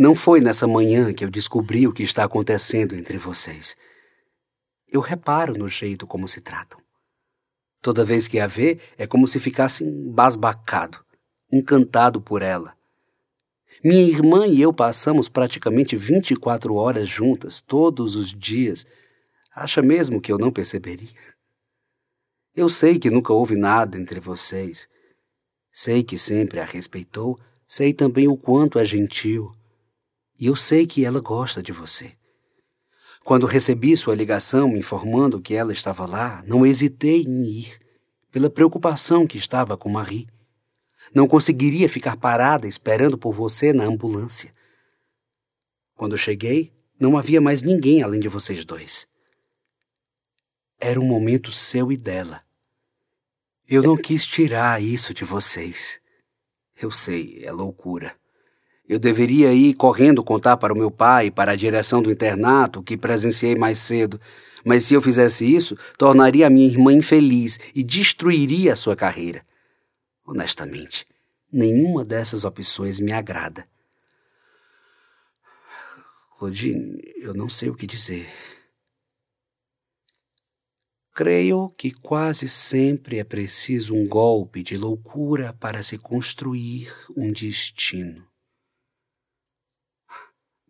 não 0.00 0.14
foi 0.14 0.40
nessa 0.40 0.66
manhã 0.66 1.12
que 1.12 1.22
eu 1.22 1.28
descobri 1.28 1.86
o 1.86 1.92
que 1.92 2.02
está 2.02 2.24
acontecendo 2.24 2.94
entre 2.94 3.18
vocês. 3.18 3.76
Eu 4.88 5.02
reparo 5.02 5.52
no 5.52 5.68
jeito 5.68 6.06
como 6.06 6.26
se 6.26 6.40
tratam. 6.40 6.80
Toda 7.82 8.02
vez 8.02 8.26
que 8.26 8.40
a 8.40 8.46
vê, 8.46 8.78
é 8.96 9.06
como 9.06 9.26
se 9.26 9.38
ficasse 9.38 9.84
embasbacado, 9.84 11.04
encantado 11.52 12.18
por 12.18 12.40
ela. 12.40 12.74
Minha 13.84 14.00
irmã 14.00 14.46
e 14.46 14.62
eu 14.62 14.72
passamos 14.72 15.28
praticamente 15.28 15.96
24 15.96 16.74
horas 16.76 17.06
juntas, 17.06 17.60
todos 17.60 18.16
os 18.16 18.32
dias. 18.32 18.86
Acha 19.54 19.82
mesmo 19.82 20.18
que 20.18 20.32
eu 20.32 20.38
não 20.38 20.50
perceberia? 20.50 21.10
Eu 22.56 22.70
sei 22.70 22.98
que 22.98 23.10
nunca 23.10 23.34
houve 23.34 23.54
nada 23.54 23.98
entre 23.98 24.18
vocês. 24.18 24.88
Sei 25.70 26.02
que 26.02 26.16
sempre 26.16 26.58
a 26.58 26.64
respeitou, 26.64 27.38
sei 27.68 27.92
também 27.92 28.26
o 28.26 28.34
quanto 28.34 28.78
é 28.78 28.84
gentil. 28.86 29.52
E 30.40 30.46
eu 30.46 30.56
sei 30.56 30.86
que 30.86 31.04
ela 31.04 31.20
gosta 31.20 31.62
de 31.62 31.70
você. 31.70 32.16
Quando 33.22 33.44
recebi 33.44 33.94
sua 33.94 34.14
ligação 34.14 34.74
informando 34.74 35.40
que 35.40 35.54
ela 35.54 35.70
estava 35.70 36.06
lá, 36.06 36.42
não 36.46 36.64
hesitei 36.64 37.22
em 37.22 37.44
ir, 37.44 37.78
pela 38.30 38.48
preocupação 38.48 39.26
que 39.26 39.36
estava 39.36 39.76
com 39.76 39.90
Marie. 39.90 40.26
Não 41.14 41.28
conseguiria 41.28 41.88
ficar 41.90 42.16
parada 42.16 42.66
esperando 42.66 43.18
por 43.18 43.34
você 43.34 43.74
na 43.74 43.84
ambulância. 43.84 44.54
Quando 45.94 46.16
cheguei, 46.16 46.72
não 46.98 47.18
havia 47.18 47.40
mais 47.40 47.60
ninguém 47.60 48.02
além 48.02 48.20
de 48.20 48.28
vocês 48.28 48.64
dois. 48.64 49.06
Era 50.78 50.98
um 50.98 51.06
momento 51.06 51.52
seu 51.52 51.92
e 51.92 51.96
dela. 51.96 52.42
Eu 53.68 53.82
não 53.82 53.96
quis 53.96 54.26
tirar 54.26 54.82
isso 54.82 55.12
de 55.12 55.24
vocês. 55.24 56.00
Eu 56.80 56.90
sei, 56.90 57.44
é 57.44 57.52
loucura. 57.52 58.19
Eu 58.90 58.98
deveria 58.98 59.52
ir 59.54 59.74
correndo 59.74 60.20
contar 60.20 60.56
para 60.56 60.74
o 60.74 60.76
meu 60.76 60.90
pai, 60.90 61.30
para 61.30 61.52
a 61.52 61.56
direção 61.56 62.02
do 62.02 62.10
internato, 62.10 62.82
que 62.82 62.96
presenciei 62.96 63.54
mais 63.54 63.78
cedo, 63.78 64.20
mas 64.64 64.82
se 64.82 64.94
eu 64.94 65.00
fizesse 65.00 65.46
isso, 65.46 65.76
tornaria 65.96 66.48
a 66.48 66.50
minha 66.50 66.66
irmã 66.66 66.92
infeliz 66.92 67.56
e 67.72 67.84
destruiria 67.84 68.72
a 68.72 68.76
sua 68.76 68.96
carreira. 68.96 69.46
Honestamente, 70.26 71.06
nenhuma 71.52 72.04
dessas 72.04 72.42
opções 72.44 72.98
me 72.98 73.12
agrada. 73.12 73.64
Claudine, 76.36 77.00
eu 77.18 77.32
não 77.32 77.48
sei 77.48 77.70
o 77.70 77.76
que 77.76 77.86
dizer. 77.86 78.26
Creio 81.14 81.72
que 81.78 81.92
quase 81.92 82.48
sempre 82.48 83.20
é 83.20 83.24
preciso 83.24 83.94
um 83.94 84.08
golpe 84.08 84.64
de 84.64 84.76
loucura 84.76 85.52
para 85.52 85.80
se 85.80 85.96
construir 85.96 86.92
um 87.16 87.30
destino. 87.30 88.29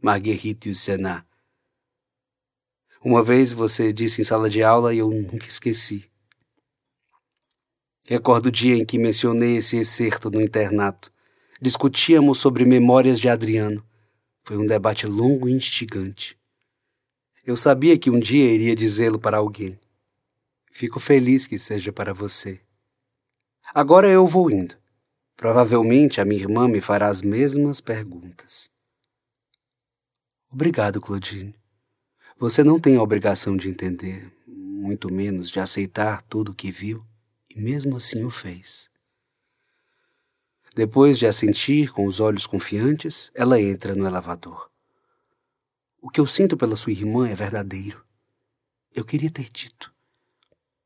Marguerite 0.03 0.75
Senat. 0.75 1.27
Uma 3.05 3.23
vez 3.23 3.53
você 3.53 3.93
disse 3.93 4.23
em 4.23 4.25
sala 4.25 4.49
de 4.49 4.63
aula 4.63 4.95
e 4.95 4.99
eu 4.99 5.11
nunca 5.11 5.47
esqueci. 5.47 6.11
Recordo 8.09 8.47
o 8.47 8.51
dia 8.51 8.77
em 8.77 8.85
que 8.85 8.99
mencionei 8.99 9.57
esse 9.57 9.77
excerto 9.77 10.31
no 10.31 10.41
internato. 10.41 11.13
Discutíamos 11.61 12.39
sobre 12.39 12.65
memórias 12.65 13.21
de 13.21 13.29
Adriano. 13.29 13.85
Foi 14.43 14.57
um 14.57 14.67
debate 14.67 15.07
longo 15.07 15.47
e 15.47 15.53
instigante. 15.53 16.35
Eu 17.45 17.55
sabia 17.55 17.99
que 17.99 18.09
um 18.09 18.19
dia 18.19 18.51
iria 18.51 18.75
dizê-lo 18.75 19.19
para 19.19 19.37
alguém. 19.37 19.79
Fico 20.73 20.99
feliz 20.99 21.47
que 21.47 21.59
seja 21.59 21.93
para 21.93 22.15
você. 22.15 22.59
Agora 23.75 24.09
eu 24.09 24.27
vou 24.27 24.51
indo. 24.51 24.77
Provavelmente 25.37 26.23
a 26.23 26.25
minha 26.25 26.41
irmã 26.41 26.67
me 26.67 26.81
fará 26.81 27.09
as 27.09 27.21
mesmas 27.21 27.83
perguntas. 27.83 28.71
Obrigado, 30.53 31.01
Claudine. 31.01 31.55
Você 32.37 32.65
não 32.65 32.81
tem 32.81 32.97
a 32.97 33.03
obrigação 33.03 33.57
de 33.57 33.69
entender, 33.69 34.33
muito 34.49 35.13
menos 35.13 35.49
de 35.49 35.61
aceitar 35.61 36.23
tudo 36.23 36.51
o 36.51 36.55
que 36.55 36.73
viu, 36.73 37.07
e 37.49 37.61
mesmo 37.61 37.97
assim 37.97 38.25
o 38.25 38.31
fez. 38.31 38.91
Depois 40.75 41.21
de 41.21 41.27
assentir 41.27 41.93
com 41.93 42.05
os 42.05 42.19
olhos 42.19 42.49
confiantes, 42.49 43.31
ela 43.33 43.61
entra 43.61 43.95
no 43.95 44.05
elevador. 44.05 44.69
O 46.03 46.11
que 46.11 46.19
eu 46.19 46.27
sinto 46.27 46.57
pela 46.57 46.75
sua 46.75 46.93
irmã 46.93 47.29
é 47.29 47.35
verdadeiro. 47.35 48.05
Eu 48.93 49.05
queria 49.05 49.31
ter 49.31 49.49
dito. 49.51 49.93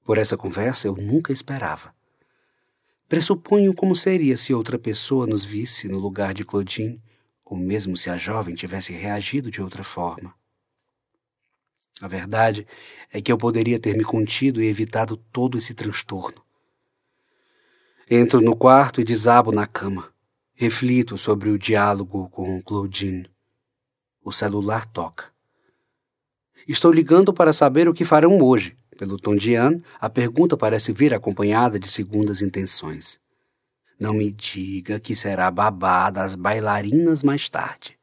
Por 0.04 0.18
essa 0.18 0.36
conversa 0.36 0.88
eu 0.88 0.94
nunca 0.94 1.32
esperava. 1.32 1.94
Pressuponho 3.08 3.72
como 3.72 3.96
seria 3.96 4.36
se 4.36 4.52
outra 4.52 4.78
pessoa 4.78 5.26
nos 5.26 5.42
visse 5.42 5.88
no 5.88 5.98
lugar 5.98 6.34
de 6.34 6.44
Claudine, 6.44 7.00
ou 7.44 7.56
mesmo 7.56 7.96
se 7.96 8.08
a 8.08 8.16
jovem 8.16 8.54
tivesse 8.54 8.92
reagido 8.92 9.50
de 9.50 9.60
outra 9.60 9.84
forma. 9.84 10.34
A 12.00 12.08
verdade 12.08 12.66
é 13.12 13.20
que 13.20 13.30
eu 13.30 13.38
poderia 13.38 13.78
ter 13.78 13.96
me 13.96 14.04
contido 14.04 14.62
e 14.62 14.66
evitado 14.66 15.16
todo 15.16 15.56
esse 15.56 15.74
transtorno. 15.74 16.42
Entro 18.10 18.40
no 18.40 18.56
quarto 18.56 19.00
e 19.00 19.04
desabo 19.04 19.52
na 19.52 19.66
cama. 19.66 20.12
Reflito 20.54 21.16
sobre 21.16 21.50
o 21.50 21.58
diálogo 21.58 22.28
com 22.30 22.60
Claudine. 22.62 23.30
O 24.22 24.32
celular 24.32 24.84
toca. 24.86 25.32
Estou 26.66 26.92
ligando 26.92 27.32
para 27.32 27.52
saber 27.52 27.88
o 27.88 27.94
que 27.94 28.04
farão 28.04 28.40
hoje. 28.40 28.76
Pelo 28.96 29.18
tom 29.18 29.34
de 29.34 29.54
Anne, 29.54 29.82
a 30.00 30.08
pergunta 30.08 30.56
parece 30.56 30.92
vir 30.92 31.12
acompanhada 31.12 31.78
de 31.78 31.90
segundas 31.90 32.42
intenções. 32.42 33.20
Não 33.98 34.12
me 34.12 34.30
diga 34.30 34.98
que 34.98 35.14
será 35.14 35.50
babá 35.50 36.10
das 36.10 36.34
bailarinas 36.34 37.22
mais 37.22 37.48
tarde. 37.48 37.98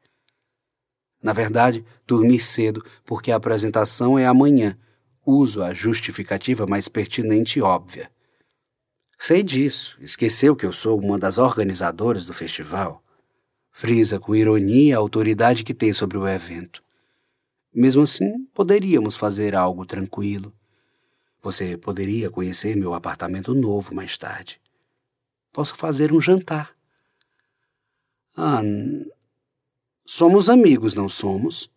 Na 1.22 1.32
verdade, 1.32 1.84
dormir 2.06 2.40
cedo, 2.40 2.84
porque 3.04 3.30
a 3.30 3.36
apresentação 3.36 4.18
é 4.18 4.26
amanhã. 4.26 4.76
Uso 5.24 5.62
a 5.62 5.72
justificativa 5.72 6.66
mais 6.66 6.88
pertinente 6.88 7.58
e 7.58 7.62
óbvia. 7.62 8.10
Sei 9.16 9.42
disso, 9.42 9.96
esqueceu 10.00 10.56
que 10.56 10.66
eu 10.66 10.72
sou 10.72 10.98
uma 10.98 11.16
das 11.16 11.38
organizadoras 11.38 12.26
do 12.26 12.34
festival. 12.34 13.04
Frisa 13.70 14.18
com 14.18 14.34
ironia 14.34 14.96
a 14.96 14.98
autoridade 14.98 15.62
que 15.62 15.72
tem 15.72 15.92
sobre 15.92 16.18
o 16.18 16.26
evento. 16.26 16.82
Mesmo 17.72 18.02
assim, 18.02 18.44
poderíamos 18.52 19.14
fazer 19.14 19.54
algo 19.54 19.86
tranquilo. 19.86 20.52
Você 21.40 21.76
poderia 21.76 22.30
conhecer 22.30 22.76
meu 22.76 22.94
apartamento 22.94 23.54
novo 23.54 23.94
mais 23.94 24.18
tarde. 24.18 24.61
Posso 25.52 25.74
fazer 25.74 26.12
um 26.12 26.20
jantar. 26.20 26.74
Ah, 28.36 28.62
somos 30.06 30.48
amigos, 30.48 30.94
não 30.94 31.08
somos? 31.08 31.70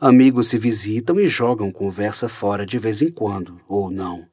Amigos 0.00 0.48
se 0.48 0.56
visitam 0.56 1.18
e 1.18 1.26
jogam 1.26 1.72
conversa 1.72 2.28
fora 2.28 2.64
de 2.64 2.78
vez 2.78 3.02
em 3.02 3.10
quando, 3.10 3.60
ou 3.68 3.90
não. 3.90 4.26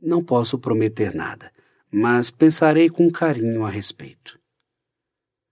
Não 0.00 0.24
posso 0.24 0.58
prometer 0.58 1.14
nada, 1.14 1.52
mas 1.90 2.30
pensarei 2.30 2.88
com 2.88 3.10
carinho 3.10 3.64
a 3.64 3.68
respeito. 3.68 4.38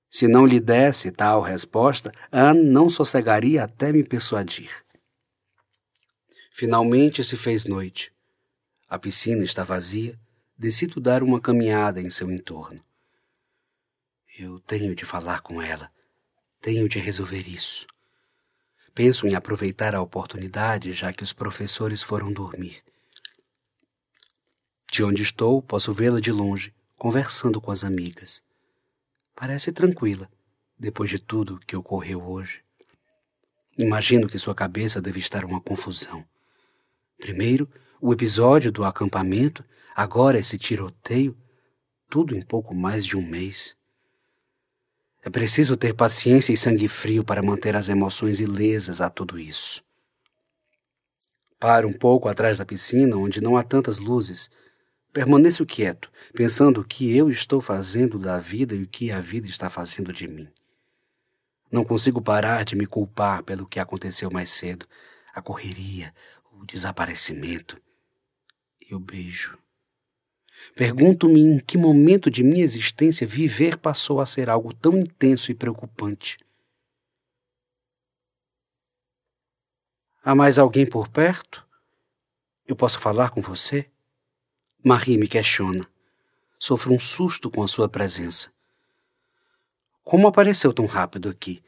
Se 0.09 0.29
não 0.29 0.47
lhe 0.47 0.61
desse 0.61 1.11
tal 1.11 1.43
resposta, 1.43 2.13
Anne 2.31 2.63
não 2.63 2.89
sossegaria 2.89 3.65
até 3.65 3.93
me 3.93 4.05
persuadir. 4.05 4.71
Finalmente 6.53 7.25
se 7.25 7.37
fez 7.37 7.65
noite. 7.65 8.13
A 8.89 8.97
piscina 8.97 9.45
está 9.45 9.65
vazia. 9.65 10.17
Decido 10.57 11.01
dar 11.01 11.23
uma 11.23 11.41
caminhada 11.41 12.01
em 12.01 12.09
seu 12.09 12.31
entorno. 12.31 12.81
Eu 14.39 14.61
tenho 14.61 14.95
de 14.95 15.05
falar 15.05 15.41
com 15.41 15.61
ela. 15.61 15.91
Tenho 16.61 16.89
de 16.89 16.99
resolver 16.99 17.49
isso. 17.49 17.87
Penso 18.95 19.27
em 19.27 19.35
aproveitar 19.35 19.95
a 19.95 20.01
oportunidade, 20.01 20.93
já 20.93 21.13
que 21.13 21.25
os 21.25 21.33
professores 21.33 22.03
foram 22.03 22.33
dormir. 22.33 22.83
De 24.91 25.03
onde 25.03 25.23
estou, 25.23 25.61
posso 25.61 25.93
vê-la 25.93 26.21
de 26.21 26.31
longe, 26.31 26.73
conversando 26.97 27.61
com 27.61 27.73
as 27.73 27.83
amigas. 27.83 28.41
Parece 29.35 29.73
tranquila, 29.73 30.31
depois 30.79 31.11
de 31.11 31.19
tudo 31.19 31.59
que 31.67 31.75
ocorreu 31.75 32.25
hoje. 32.25 32.63
Imagino 33.77 34.29
que 34.29 34.39
sua 34.39 34.55
cabeça 34.55 35.03
deve 35.03 35.19
estar 35.19 35.45
uma 35.45 35.61
confusão. 35.61 36.25
Primeiro, 37.19 37.69
o 38.07 38.13
episódio 38.13 38.71
do 38.71 38.85
acampamento, 38.85 39.65
agora 39.97 40.39
esse 40.39 40.59
tiroteio, 40.59 41.35
tudo 42.11 42.37
em 42.37 42.43
pouco 42.43 42.75
mais 42.75 43.07
de 43.07 43.17
um 43.17 43.27
mês. 43.27 43.75
É 45.23 45.31
preciso 45.31 45.75
ter 45.75 45.95
paciência 45.95 46.53
e 46.53 46.57
sangue 46.57 46.87
frio 46.87 47.25
para 47.25 47.43
manter 47.43 47.75
as 47.75 47.89
emoções 47.89 48.41
ilesas 48.41 49.01
a 49.01 49.09
tudo 49.09 49.39
isso. 49.39 49.83
Paro 51.59 51.89
um 51.89 51.95
pouco 51.95 52.29
atrás 52.29 52.59
da 52.59 52.67
piscina, 52.67 53.17
onde 53.17 53.41
não 53.41 53.57
há 53.57 53.63
tantas 53.63 53.99
luzes, 53.99 54.51
Permaneço 55.11 55.65
quieto, 55.65 56.11
pensando 56.35 56.81
o 56.81 56.85
que 56.85 57.17
eu 57.17 57.31
estou 57.31 57.61
fazendo 57.61 58.19
da 58.19 58.39
vida 58.39 58.75
e 58.75 58.83
o 58.83 58.89
que 58.89 59.13
a 59.13 59.21
vida 59.21 59.47
está 59.49 59.71
fazendo 59.71 60.13
de 60.13 60.27
mim. 60.27 60.49
Não 61.73 61.85
consigo 61.85 62.21
parar 62.21 62.65
de 62.65 62.75
me 62.77 62.85
culpar 62.85 63.45
pelo 63.45 63.65
que 63.65 63.79
aconteceu 63.79 64.29
mais 64.31 64.51
cedo, 64.51 64.85
a 65.33 65.41
correria, 65.41 66.13
o 66.53 66.67
desaparecimento 66.67 67.81
e 68.91 68.95
o 68.95 68.99
beijo. 68.99 69.59
Pergunto-me 70.75 71.41
em 71.41 71.59
que 71.59 71.77
momento 71.77 72.31
de 72.31 72.43
minha 72.43 72.65
existência 72.65 73.27
viver 73.27 73.79
passou 73.79 74.21
a 74.21 74.27
ser 74.27 74.49
algo 74.49 74.73
tão 74.73 74.99
intenso 74.99 75.51
e 75.51 75.55
preocupante. 75.55 76.39
Há 80.23 80.35
mais 80.35 80.59
alguém 80.59 80.87
por 80.87 81.09
perto? 81.09 81.67
Eu 82.67 82.75
posso 82.75 82.99
falar 82.99 83.31
com 83.31 83.43
você? 83.43 83.91
Marie 84.83 85.19
me 85.19 85.29
questiona. 85.29 85.87
Sofro 86.59 86.95
um 86.95 86.99
susto 86.99 87.51
com 87.51 87.63
a 87.63 87.69
sua 87.69 87.89
presença. 87.89 88.51
Como 90.03 90.27
apareceu 90.27 90.73
tão 90.73 90.87
rápido 90.87 91.29
aqui? 91.29 91.63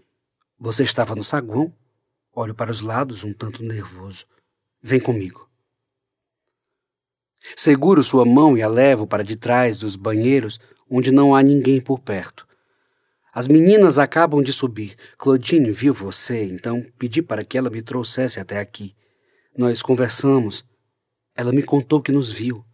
Você 0.58 0.82
estava 0.82 1.14
no 1.14 1.24
saguão? 1.24 1.72
Olho 2.32 2.54
para 2.54 2.70
os 2.70 2.80
lados, 2.80 3.24
um 3.24 3.32
tanto 3.32 3.62
nervoso. 3.62 4.26
Vem 4.82 5.00
comigo. 5.00 5.45
Seguro 7.54 8.02
sua 8.02 8.24
mão 8.24 8.56
e 8.56 8.62
a 8.62 8.68
levo 8.68 9.06
para 9.06 9.22
de 9.22 9.36
trás 9.36 9.78
dos 9.78 9.94
banheiros, 9.94 10.58
onde 10.90 11.12
não 11.12 11.34
há 11.34 11.42
ninguém 11.42 11.80
por 11.80 12.00
perto. 12.00 12.46
As 13.32 13.46
meninas 13.46 13.98
acabam 13.98 14.42
de 14.42 14.52
subir. 14.52 14.96
Claudine 15.18 15.70
viu 15.70 15.92
você, 15.92 16.44
então 16.44 16.84
pedi 16.98 17.20
para 17.20 17.44
que 17.44 17.58
ela 17.58 17.68
me 17.68 17.82
trouxesse 17.82 18.40
até 18.40 18.58
aqui. 18.58 18.94
Nós 19.56 19.82
conversamos. 19.82 20.64
Ela 21.36 21.52
me 21.52 21.62
contou 21.62 22.00
que 22.00 22.10
nos 22.10 22.32
viu. 22.32 22.64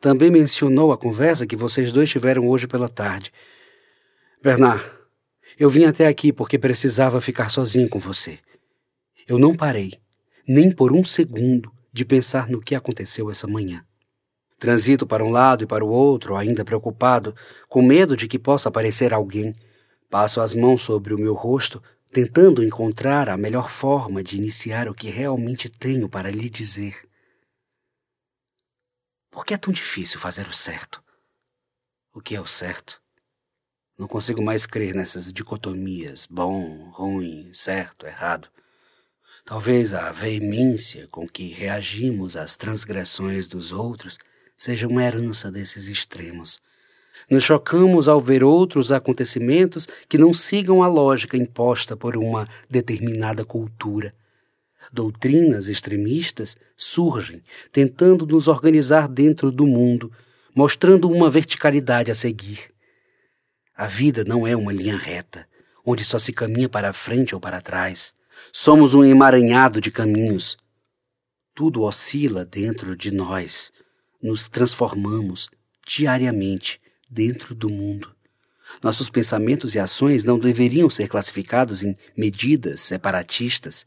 Também 0.00 0.30
mencionou 0.30 0.90
a 0.90 0.96
conversa 0.96 1.46
que 1.46 1.54
vocês 1.54 1.92
dois 1.92 2.08
tiveram 2.08 2.48
hoje 2.48 2.66
pela 2.66 2.88
tarde. 2.88 3.30
Bernard, 4.42 4.82
eu 5.58 5.68
vim 5.68 5.84
até 5.84 6.06
aqui 6.06 6.32
porque 6.32 6.58
precisava 6.58 7.20
ficar 7.20 7.50
sozinho 7.50 7.88
com 7.88 7.98
você. 7.98 8.38
Eu 9.28 9.38
não 9.38 9.54
parei, 9.54 10.00
nem 10.48 10.72
por 10.72 10.92
um 10.92 11.04
segundo, 11.04 11.70
de 11.92 12.06
pensar 12.06 12.48
no 12.48 12.62
que 12.62 12.74
aconteceu 12.74 13.30
essa 13.30 13.46
manhã. 13.46 13.84
Transito 14.60 15.06
para 15.06 15.24
um 15.24 15.30
lado 15.30 15.64
e 15.64 15.66
para 15.66 15.82
o 15.82 15.88
outro, 15.88 16.36
ainda 16.36 16.66
preocupado, 16.66 17.34
com 17.66 17.80
medo 17.80 18.14
de 18.14 18.28
que 18.28 18.38
possa 18.38 18.68
aparecer 18.68 19.14
alguém. 19.14 19.54
Passo 20.10 20.38
as 20.38 20.52
mãos 20.52 20.82
sobre 20.82 21.14
o 21.14 21.18
meu 21.18 21.32
rosto, 21.32 21.82
tentando 22.12 22.62
encontrar 22.62 23.30
a 23.30 23.38
melhor 23.38 23.70
forma 23.70 24.22
de 24.22 24.36
iniciar 24.36 24.86
o 24.86 24.94
que 24.94 25.08
realmente 25.08 25.70
tenho 25.70 26.10
para 26.10 26.30
lhe 26.30 26.50
dizer. 26.50 27.08
Por 29.30 29.46
que 29.46 29.54
é 29.54 29.56
tão 29.56 29.72
difícil 29.72 30.20
fazer 30.20 30.46
o 30.46 30.52
certo? 30.52 31.02
O 32.12 32.20
que 32.20 32.36
é 32.36 32.40
o 32.40 32.46
certo? 32.46 33.00
Não 33.96 34.06
consigo 34.06 34.42
mais 34.42 34.66
crer 34.66 34.94
nessas 34.94 35.32
dicotomias: 35.32 36.26
bom, 36.26 36.90
ruim, 36.90 37.50
certo, 37.54 38.06
errado. 38.06 38.46
Talvez 39.42 39.94
a 39.94 40.12
veemência 40.12 41.08
com 41.08 41.26
que 41.26 41.48
reagimos 41.48 42.36
às 42.36 42.56
transgressões 42.56 43.48
dos 43.48 43.72
outros 43.72 44.18
seja 44.60 44.86
uma 44.86 45.02
herança 45.02 45.50
desses 45.50 45.88
extremos. 45.88 46.60
Nos 47.30 47.44
chocamos 47.44 48.08
ao 48.08 48.20
ver 48.20 48.42
outros 48.44 48.92
acontecimentos 48.92 49.86
que 50.08 50.18
não 50.18 50.34
sigam 50.34 50.82
a 50.82 50.86
lógica 50.86 51.36
imposta 51.36 51.96
por 51.96 52.16
uma 52.16 52.48
determinada 52.68 53.44
cultura 53.44 54.14
doutrinas 54.92 55.68
extremistas 55.68 56.56
surgem, 56.76 57.42
tentando 57.70 58.26
nos 58.26 58.48
organizar 58.48 59.08
dentro 59.08 59.52
do 59.52 59.66
mundo, 59.66 60.12
mostrando 60.54 61.08
uma 61.08 61.28
verticalidade 61.28 62.10
a 62.10 62.14
seguir. 62.14 62.70
A 63.76 63.86
vida 63.86 64.24
não 64.24 64.46
é 64.46 64.56
uma 64.56 64.72
linha 64.72 64.96
reta, 64.96 65.46
onde 65.84 66.04
só 66.04 66.18
se 66.18 66.32
caminha 66.32 66.68
para 66.68 66.92
frente 66.92 67.34
ou 67.34 67.40
para 67.40 67.60
trás. 67.60 68.12
Somos 68.52 68.94
um 68.94 69.04
emaranhado 69.04 69.80
de 69.80 69.90
caminhos. 69.90 70.56
Tudo 71.54 71.82
oscila 71.82 72.44
dentro 72.44 72.96
de 72.96 73.10
nós. 73.10 73.72
Nos 74.22 74.48
transformamos 74.48 75.50
diariamente 75.86 76.80
dentro 77.08 77.54
do 77.54 77.68
mundo. 77.68 78.14
Nossos 78.82 79.10
pensamentos 79.10 79.74
e 79.74 79.78
ações 79.78 80.24
não 80.24 80.38
deveriam 80.38 80.88
ser 80.88 81.08
classificados 81.08 81.82
em 81.82 81.96
medidas 82.16 82.80
separatistas. 82.80 83.84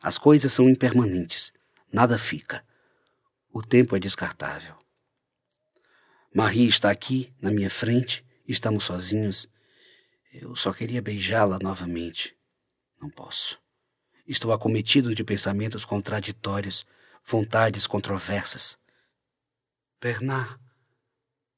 As 0.00 0.16
coisas 0.16 0.52
são 0.52 0.68
impermanentes, 0.68 1.52
nada 1.92 2.16
fica. 2.16 2.64
O 3.52 3.60
tempo 3.60 3.94
é 3.94 4.00
descartável. 4.00 4.76
Marie 6.34 6.68
está 6.68 6.90
aqui, 6.90 7.30
na 7.40 7.50
minha 7.50 7.68
frente, 7.68 8.24
estamos 8.48 8.84
sozinhos. 8.84 9.46
Eu 10.32 10.56
só 10.56 10.72
queria 10.72 11.02
beijá-la 11.02 11.58
novamente. 11.60 12.34
Não 13.00 13.10
posso. 13.10 13.60
Estou 14.26 14.52
acometido 14.52 15.14
de 15.14 15.22
pensamentos 15.22 15.84
contraditórios, 15.84 16.86
vontades 17.26 17.86
controversas. 17.86 18.78
Bernard, 20.02 20.58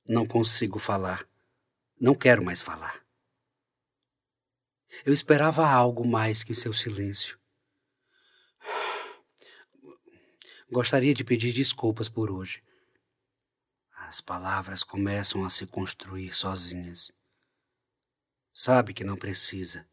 não 0.07 0.27
consigo 0.27 0.79
falar. 0.79 1.27
Não 1.99 2.15
quero 2.15 2.45
mais 2.45 2.61
falar. 2.61 3.03
Eu 5.03 5.15
esperava 5.15 5.67
algo 5.67 6.07
mais 6.07 6.45
que 6.45 6.55
seu 6.55 6.75
silêncio. 6.75 7.41
Gostaria 10.71 11.15
de 11.15 11.25
pedir 11.25 11.55
desculpas 11.55 12.11
por 12.11 12.31
hoje. 12.31 12.63
As 13.97 14.21
palavras 14.21 14.85
começam 14.85 15.43
a 15.43 15.49
se 15.49 15.67
construir 15.67 16.35
sozinhas. 16.35 17.11
Sabe 18.53 18.93
que 18.93 19.05
não 19.05 19.17
precisa. 19.17 19.89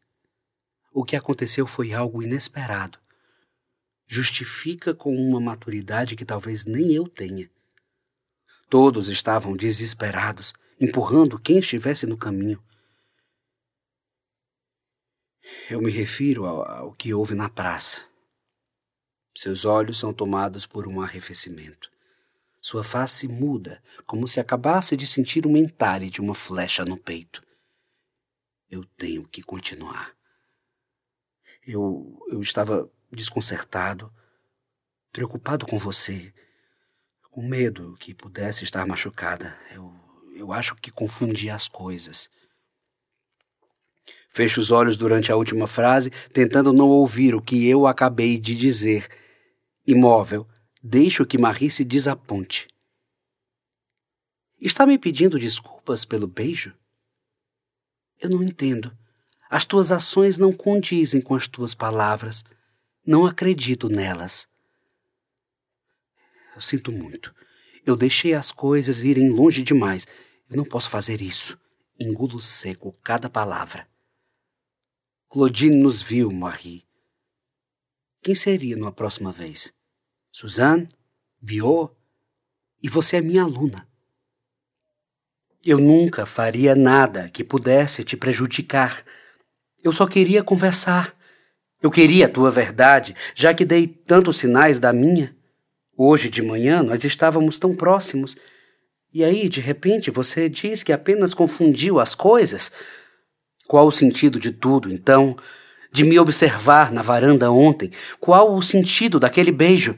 O 0.92 1.06
que 1.06 1.16
aconteceu 1.16 1.66
foi 1.66 1.94
algo 1.94 2.22
inesperado. 2.22 2.98
Justifica 4.06 4.94
com 4.94 5.16
uma 5.16 5.40
maturidade 5.40 6.14
que 6.14 6.26
talvez 6.26 6.66
nem 6.66 6.92
eu 6.92 7.08
tenha. 7.08 7.50
Todos 8.72 9.06
estavam 9.06 9.54
desesperados, 9.54 10.54
empurrando 10.80 11.38
quem 11.38 11.58
estivesse 11.58 12.06
no 12.06 12.16
caminho. 12.16 12.58
Eu 15.68 15.78
me 15.78 15.90
refiro 15.90 16.46
ao, 16.46 16.66
ao 16.66 16.92
que 16.94 17.12
houve 17.12 17.34
na 17.34 17.50
praça. 17.50 18.08
Seus 19.36 19.66
olhos 19.66 19.98
são 19.98 20.10
tomados 20.14 20.64
por 20.64 20.88
um 20.88 21.02
arrefecimento. 21.02 21.92
Sua 22.62 22.82
face 22.82 23.28
muda, 23.28 23.82
como 24.06 24.26
se 24.26 24.40
acabasse 24.40 24.96
de 24.96 25.06
sentir 25.06 25.46
um 25.46 25.54
entalhe 25.54 26.08
de 26.08 26.22
uma 26.22 26.34
flecha 26.34 26.82
no 26.82 26.96
peito. 26.96 27.46
Eu 28.70 28.86
tenho 28.96 29.28
que 29.28 29.42
continuar. 29.42 30.16
Eu, 31.66 32.18
eu 32.28 32.40
estava 32.40 32.90
desconcertado, 33.10 34.10
preocupado 35.12 35.66
com 35.66 35.76
você, 35.76 36.32
com 37.32 37.42
medo 37.42 37.96
que 37.98 38.14
pudesse 38.14 38.62
estar 38.62 38.86
machucada. 38.86 39.56
Eu, 39.74 39.92
eu 40.36 40.52
acho 40.52 40.76
que 40.76 40.92
confundi 40.92 41.50
as 41.50 41.66
coisas. 41.66 42.30
Fecho 44.30 44.60
os 44.60 44.70
olhos 44.70 44.96
durante 44.96 45.32
a 45.32 45.36
última 45.36 45.66
frase, 45.66 46.10
tentando 46.32 46.72
não 46.72 46.88
ouvir 46.88 47.34
o 47.34 47.42
que 47.42 47.66
eu 47.66 47.88
acabei 47.88 48.38
de 48.38 48.54
dizer. 48.54 49.08
Imóvel, 49.84 50.46
Deixo 50.84 51.24
que 51.24 51.38
Marie 51.38 51.70
se 51.70 51.84
desaponte. 51.84 52.66
Está 54.60 54.84
me 54.84 54.98
pedindo 54.98 55.38
desculpas 55.38 56.04
pelo 56.04 56.26
beijo? 56.26 56.74
Eu 58.20 58.30
não 58.30 58.42
entendo. 58.42 58.92
As 59.48 59.64
tuas 59.64 59.92
ações 59.92 60.38
não 60.38 60.52
condizem 60.52 61.20
com 61.20 61.36
as 61.36 61.46
tuas 61.46 61.72
palavras. 61.72 62.42
Não 63.06 63.24
acredito 63.24 63.88
nelas. 63.88 64.48
Eu 66.62 66.64
sinto 66.64 66.92
muito. 66.92 67.34
Eu 67.84 67.96
deixei 67.96 68.34
as 68.34 68.52
coisas 68.52 69.02
irem 69.02 69.30
longe 69.30 69.64
demais. 69.64 70.06
Eu 70.48 70.56
não 70.56 70.64
posso 70.64 70.88
fazer 70.88 71.20
isso. 71.20 71.58
Engulo 71.98 72.40
seco 72.40 72.92
cada 73.02 73.28
palavra. 73.28 73.88
Claudine 75.28 75.74
nos 75.74 76.00
viu, 76.00 76.30
Marie. 76.30 76.84
Quem 78.22 78.36
seria 78.36 78.76
numa 78.76 78.92
próxima 78.92 79.32
vez? 79.32 79.74
Suzanne, 80.30 80.86
Biot, 81.40 81.92
e 82.80 82.88
você 82.88 83.16
é 83.16 83.20
minha 83.20 83.42
aluna. 83.42 83.88
Eu 85.66 85.78
nunca 85.78 86.24
faria 86.24 86.76
nada 86.76 87.28
que 87.28 87.42
pudesse 87.42 88.04
te 88.04 88.16
prejudicar. 88.16 89.04
Eu 89.82 89.92
só 89.92 90.06
queria 90.06 90.44
conversar. 90.44 91.16
Eu 91.82 91.90
queria 91.90 92.26
a 92.26 92.30
tua 92.30 92.52
verdade, 92.52 93.16
já 93.34 93.52
que 93.52 93.64
dei 93.64 93.88
tantos 93.88 94.36
sinais 94.36 94.78
da 94.78 94.92
minha. 94.92 95.36
Hoje 96.04 96.28
de 96.28 96.42
manhã 96.42 96.82
nós 96.82 97.04
estávamos 97.04 97.60
tão 97.60 97.76
próximos. 97.76 98.36
E 99.14 99.22
aí, 99.22 99.48
de 99.48 99.60
repente, 99.60 100.10
você 100.10 100.48
diz 100.48 100.82
que 100.82 100.92
apenas 100.92 101.32
confundiu 101.32 102.00
as 102.00 102.12
coisas? 102.12 102.72
Qual 103.68 103.86
o 103.86 103.92
sentido 103.92 104.40
de 104.40 104.50
tudo, 104.50 104.92
então? 104.92 105.36
De 105.92 106.02
me 106.02 106.18
observar 106.18 106.90
na 106.90 107.02
varanda 107.02 107.52
ontem? 107.52 107.92
Qual 108.18 108.52
o 108.52 108.60
sentido 108.60 109.20
daquele 109.20 109.52
beijo? 109.52 109.96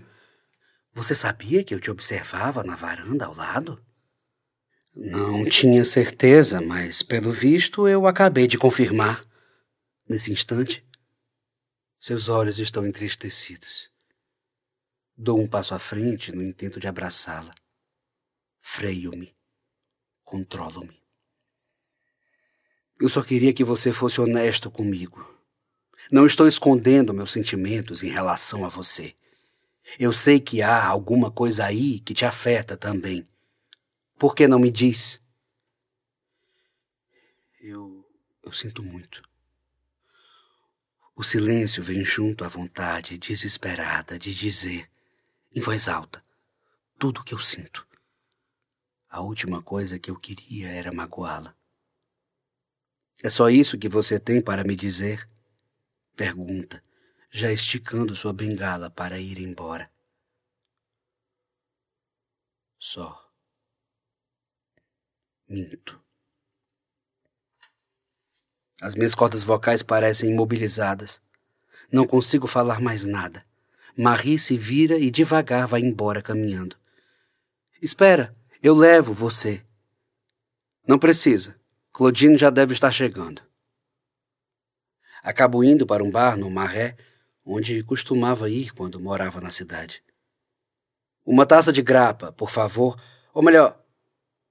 Você 0.92 1.14
sabia 1.14 1.64
que 1.64 1.74
eu 1.74 1.80
te 1.80 1.90
observava 1.90 2.62
na 2.62 2.76
varanda 2.76 3.24
ao 3.24 3.34
lado? 3.34 3.80
Não 4.94 5.42
tinha 5.46 5.86
certeza, 5.86 6.60
mas 6.60 7.02
pelo 7.02 7.30
visto 7.30 7.88
eu 7.88 8.06
acabei 8.06 8.46
de 8.46 8.58
confirmar. 8.58 9.24
Nesse 10.06 10.30
instante, 10.30 10.84
seus 11.98 12.28
olhos 12.28 12.58
estão 12.58 12.84
entristecidos. 12.84 13.93
Dou 15.16 15.40
um 15.40 15.46
passo 15.46 15.74
à 15.74 15.78
frente 15.78 16.32
no 16.32 16.42
intento 16.42 16.80
de 16.80 16.88
abraçá-la. 16.88 17.54
Freio-me. 18.60 19.34
Controlo-me. 20.24 21.00
Eu 22.98 23.08
só 23.08 23.22
queria 23.22 23.52
que 23.52 23.62
você 23.62 23.92
fosse 23.92 24.20
honesto 24.20 24.70
comigo. 24.70 25.32
Não 26.10 26.26
estou 26.26 26.48
escondendo 26.48 27.14
meus 27.14 27.32
sentimentos 27.32 28.02
em 28.02 28.08
relação 28.08 28.64
a 28.64 28.68
você. 28.68 29.14
Eu 29.98 30.12
sei 30.12 30.40
que 30.40 30.62
há 30.62 30.84
alguma 30.84 31.30
coisa 31.30 31.64
aí 31.64 32.00
que 32.00 32.14
te 32.14 32.24
afeta 32.24 32.76
também. 32.76 33.28
Por 34.18 34.34
que 34.34 34.48
não 34.48 34.58
me 34.58 34.70
diz? 34.70 35.20
Eu. 37.60 38.04
eu 38.42 38.52
sinto 38.52 38.82
muito. 38.82 39.22
O 41.14 41.22
silêncio 41.22 41.82
vem 41.82 42.04
junto 42.04 42.44
à 42.44 42.48
vontade 42.48 43.16
desesperada 43.18 44.18
de 44.18 44.34
dizer, 44.34 44.90
em 45.54 45.60
voz 45.60 45.88
alta, 45.88 46.24
tudo 46.98 47.20
o 47.20 47.24
que 47.24 47.34
eu 47.34 47.38
sinto. 47.38 47.86
A 49.08 49.20
última 49.20 49.62
coisa 49.62 49.98
que 49.98 50.10
eu 50.10 50.18
queria 50.18 50.68
era 50.68 50.92
magoá-la. 50.92 51.54
É 53.22 53.30
só 53.30 53.48
isso 53.48 53.78
que 53.78 53.88
você 53.88 54.18
tem 54.18 54.42
para 54.42 54.64
me 54.64 54.74
dizer? 54.74 55.28
Pergunta 56.16 56.82
já 57.34 57.50
esticando 57.50 58.14
sua 58.14 58.32
bengala 58.32 58.88
para 58.88 59.18
ir 59.18 59.40
embora. 59.40 59.90
Só. 62.78 63.28
Minto. 65.48 66.00
As 68.80 68.94
minhas 68.94 69.16
cordas 69.16 69.42
vocais 69.42 69.82
parecem 69.82 70.30
imobilizadas. 70.30 71.20
Não 71.90 72.06
consigo 72.06 72.46
falar 72.46 72.80
mais 72.80 73.04
nada. 73.04 73.44
Marie 73.96 74.38
se 74.38 74.56
vira 74.56 74.98
e 74.98 75.10
devagar 75.10 75.66
vai 75.66 75.80
embora 75.80 76.20
caminhando. 76.20 76.76
Espera, 77.80 78.34
eu 78.62 78.74
levo 78.74 79.12
você. 79.12 79.64
Não 80.86 80.98
precisa. 80.98 81.58
Claudine 81.92 82.36
já 82.36 82.50
deve 82.50 82.74
estar 82.74 82.90
chegando. 82.90 83.40
Acabo 85.22 85.62
indo 85.62 85.86
para 85.86 86.02
um 86.02 86.10
bar 86.10 86.36
no 86.36 86.50
Maré 86.50 86.96
onde 87.44 87.82
costumava 87.82 88.48
ir 88.48 88.72
quando 88.72 88.98
morava 88.98 89.40
na 89.40 89.50
cidade. 89.50 90.02
Uma 91.24 91.46
taça 91.46 91.72
de 91.72 91.82
grapa, 91.82 92.32
por 92.32 92.50
favor, 92.50 93.00
ou 93.32 93.42
melhor, 93.42 93.80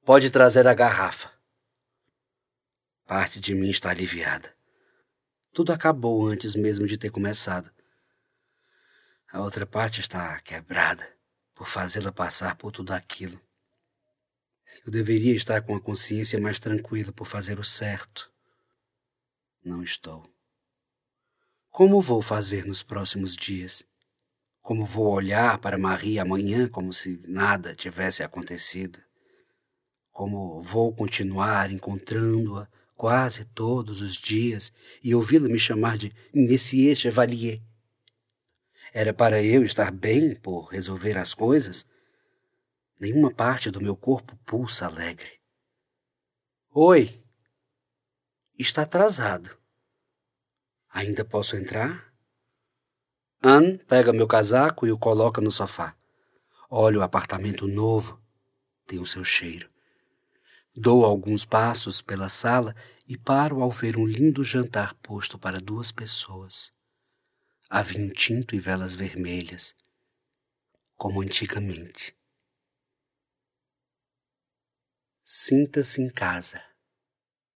pode 0.05 0.29
trazer 0.29 0.67
a 0.67 0.73
garrafa. 0.73 1.31
Parte 3.05 3.39
de 3.39 3.53
mim 3.53 3.69
está 3.69 3.89
aliviada. 3.89 4.53
Tudo 5.51 5.73
acabou 5.73 6.25
antes 6.25 6.55
mesmo 6.55 6.87
de 6.87 6.97
ter 6.97 7.09
começado. 7.09 7.72
A 9.33 9.41
outra 9.41 9.65
parte 9.65 9.99
está 9.99 10.39
quebrada 10.39 11.05
por 11.53 11.67
fazê-la 11.67 12.09
passar 12.09 12.55
por 12.55 12.71
tudo 12.71 12.93
aquilo. 12.93 13.37
Eu 14.85 14.91
deveria 14.91 15.35
estar 15.35 15.61
com 15.61 15.75
a 15.75 15.81
consciência 15.81 16.39
mais 16.39 16.57
tranquila 16.57 17.11
por 17.11 17.27
fazer 17.27 17.59
o 17.59 17.63
certo. 17.65 18.31
Não 19.61 19.83
estou. 19.83 20.25
Como 21.69 21.99
vou 21.99 22.21
fazer 22.21 22.65
nos 22.65 22.81
próximos 22.81 23.35
dias? 23.35 23.83
Como 24.61 24.85
vou 24.85 25.07
olhar 25.07 25.57
para 25.57 25.77
Maria 25.77 26.21
amanhã 26.21 26.69
como 26.69 26.93
se 26.93 27.19
nada 27.27 27.75
tivesse 27.75 28.23
acontecido? 28.23 29.01
como 30.13 30.61
vou 30.61 30.93
continuar 30.93 31.71
encontrando-a 31.71 32.67
quase 32.95 33.43
todos 33.43 33.99
os 33.99 34.15
dias 34.15 34.71
e 35.03 35.15
ouvi-la 35.15 35.49
me 35.49 35.57
chamar 35.57 35.97
de 35.97 36.13
Monsieur 36.31 36.95
Chevalier. 36.95 37.59
Era 38.95 39.11
para 39.11 39.41
eu 39.41 39.63
estar 39.63 39.89
bem 39.89 40.35
por 40.35 40.65
resolver 40.65 41.17
as 41.17 41.33
coisas? 41.33 41.83
Nenhuma 42.99 43.31
parte 43.31 43.71
do 43.71 43.81
meu 43.81 43.95
corpo 43.95 44.37
pulsa 44.45 44.85
alegre. 44.85 45.39
Oi! 46.69 47.19
Está 48.57 48.83
atrasado. 48.83 49.57
Ainda 50.91 51.25
posso 51.25 51.55
entrar? 51.55 52.13
Anne 53.41 53.79
pega 53.79 54.13
meu 54.13 54.27
casaco 54.27 54.85
e 54.85 54.91
o 54.91 54.97
coloca 54.97 55.41
no 55.41 55.51
sofá. 55.51 55.95
Olha 56.69 56.99
o 56.99 57.01
apartamento 57.01 57.67
novo. 57.67 58.21
Tem 58.85 58.99
o 58.99 59.07
seu 59.07 59.23
cheiro. 59.23 59.67
Dou 60.75 61.03
alguns 61.03 61.45
passos 61.45 61.99
pela 61.99 62.29
sala 62.29 62.75
e 63.07 63.17
paro 63.17 63.63
ao 63.63 63.71
ver 63.71 63.97
um 63.97 64.05
lindo 64.05 64.43
jantar 64.43 64.93
posto 64.93 65.39
para 65.39 65.59
duas 65.59 65.91
pessoas. 65.91 66.71
Há 67.75 67.81
vinho 67.81 68.13
tinto 68.13 68.55
e 68.55 68.59
velas 68.59 68.93
vermelhas, 68.93 69.75
como 70.95 71.23
antigamente. 71.23 72.15
Sinta-se 75.23 75.99
em 75.99 76.11
casa. 76.11 76.63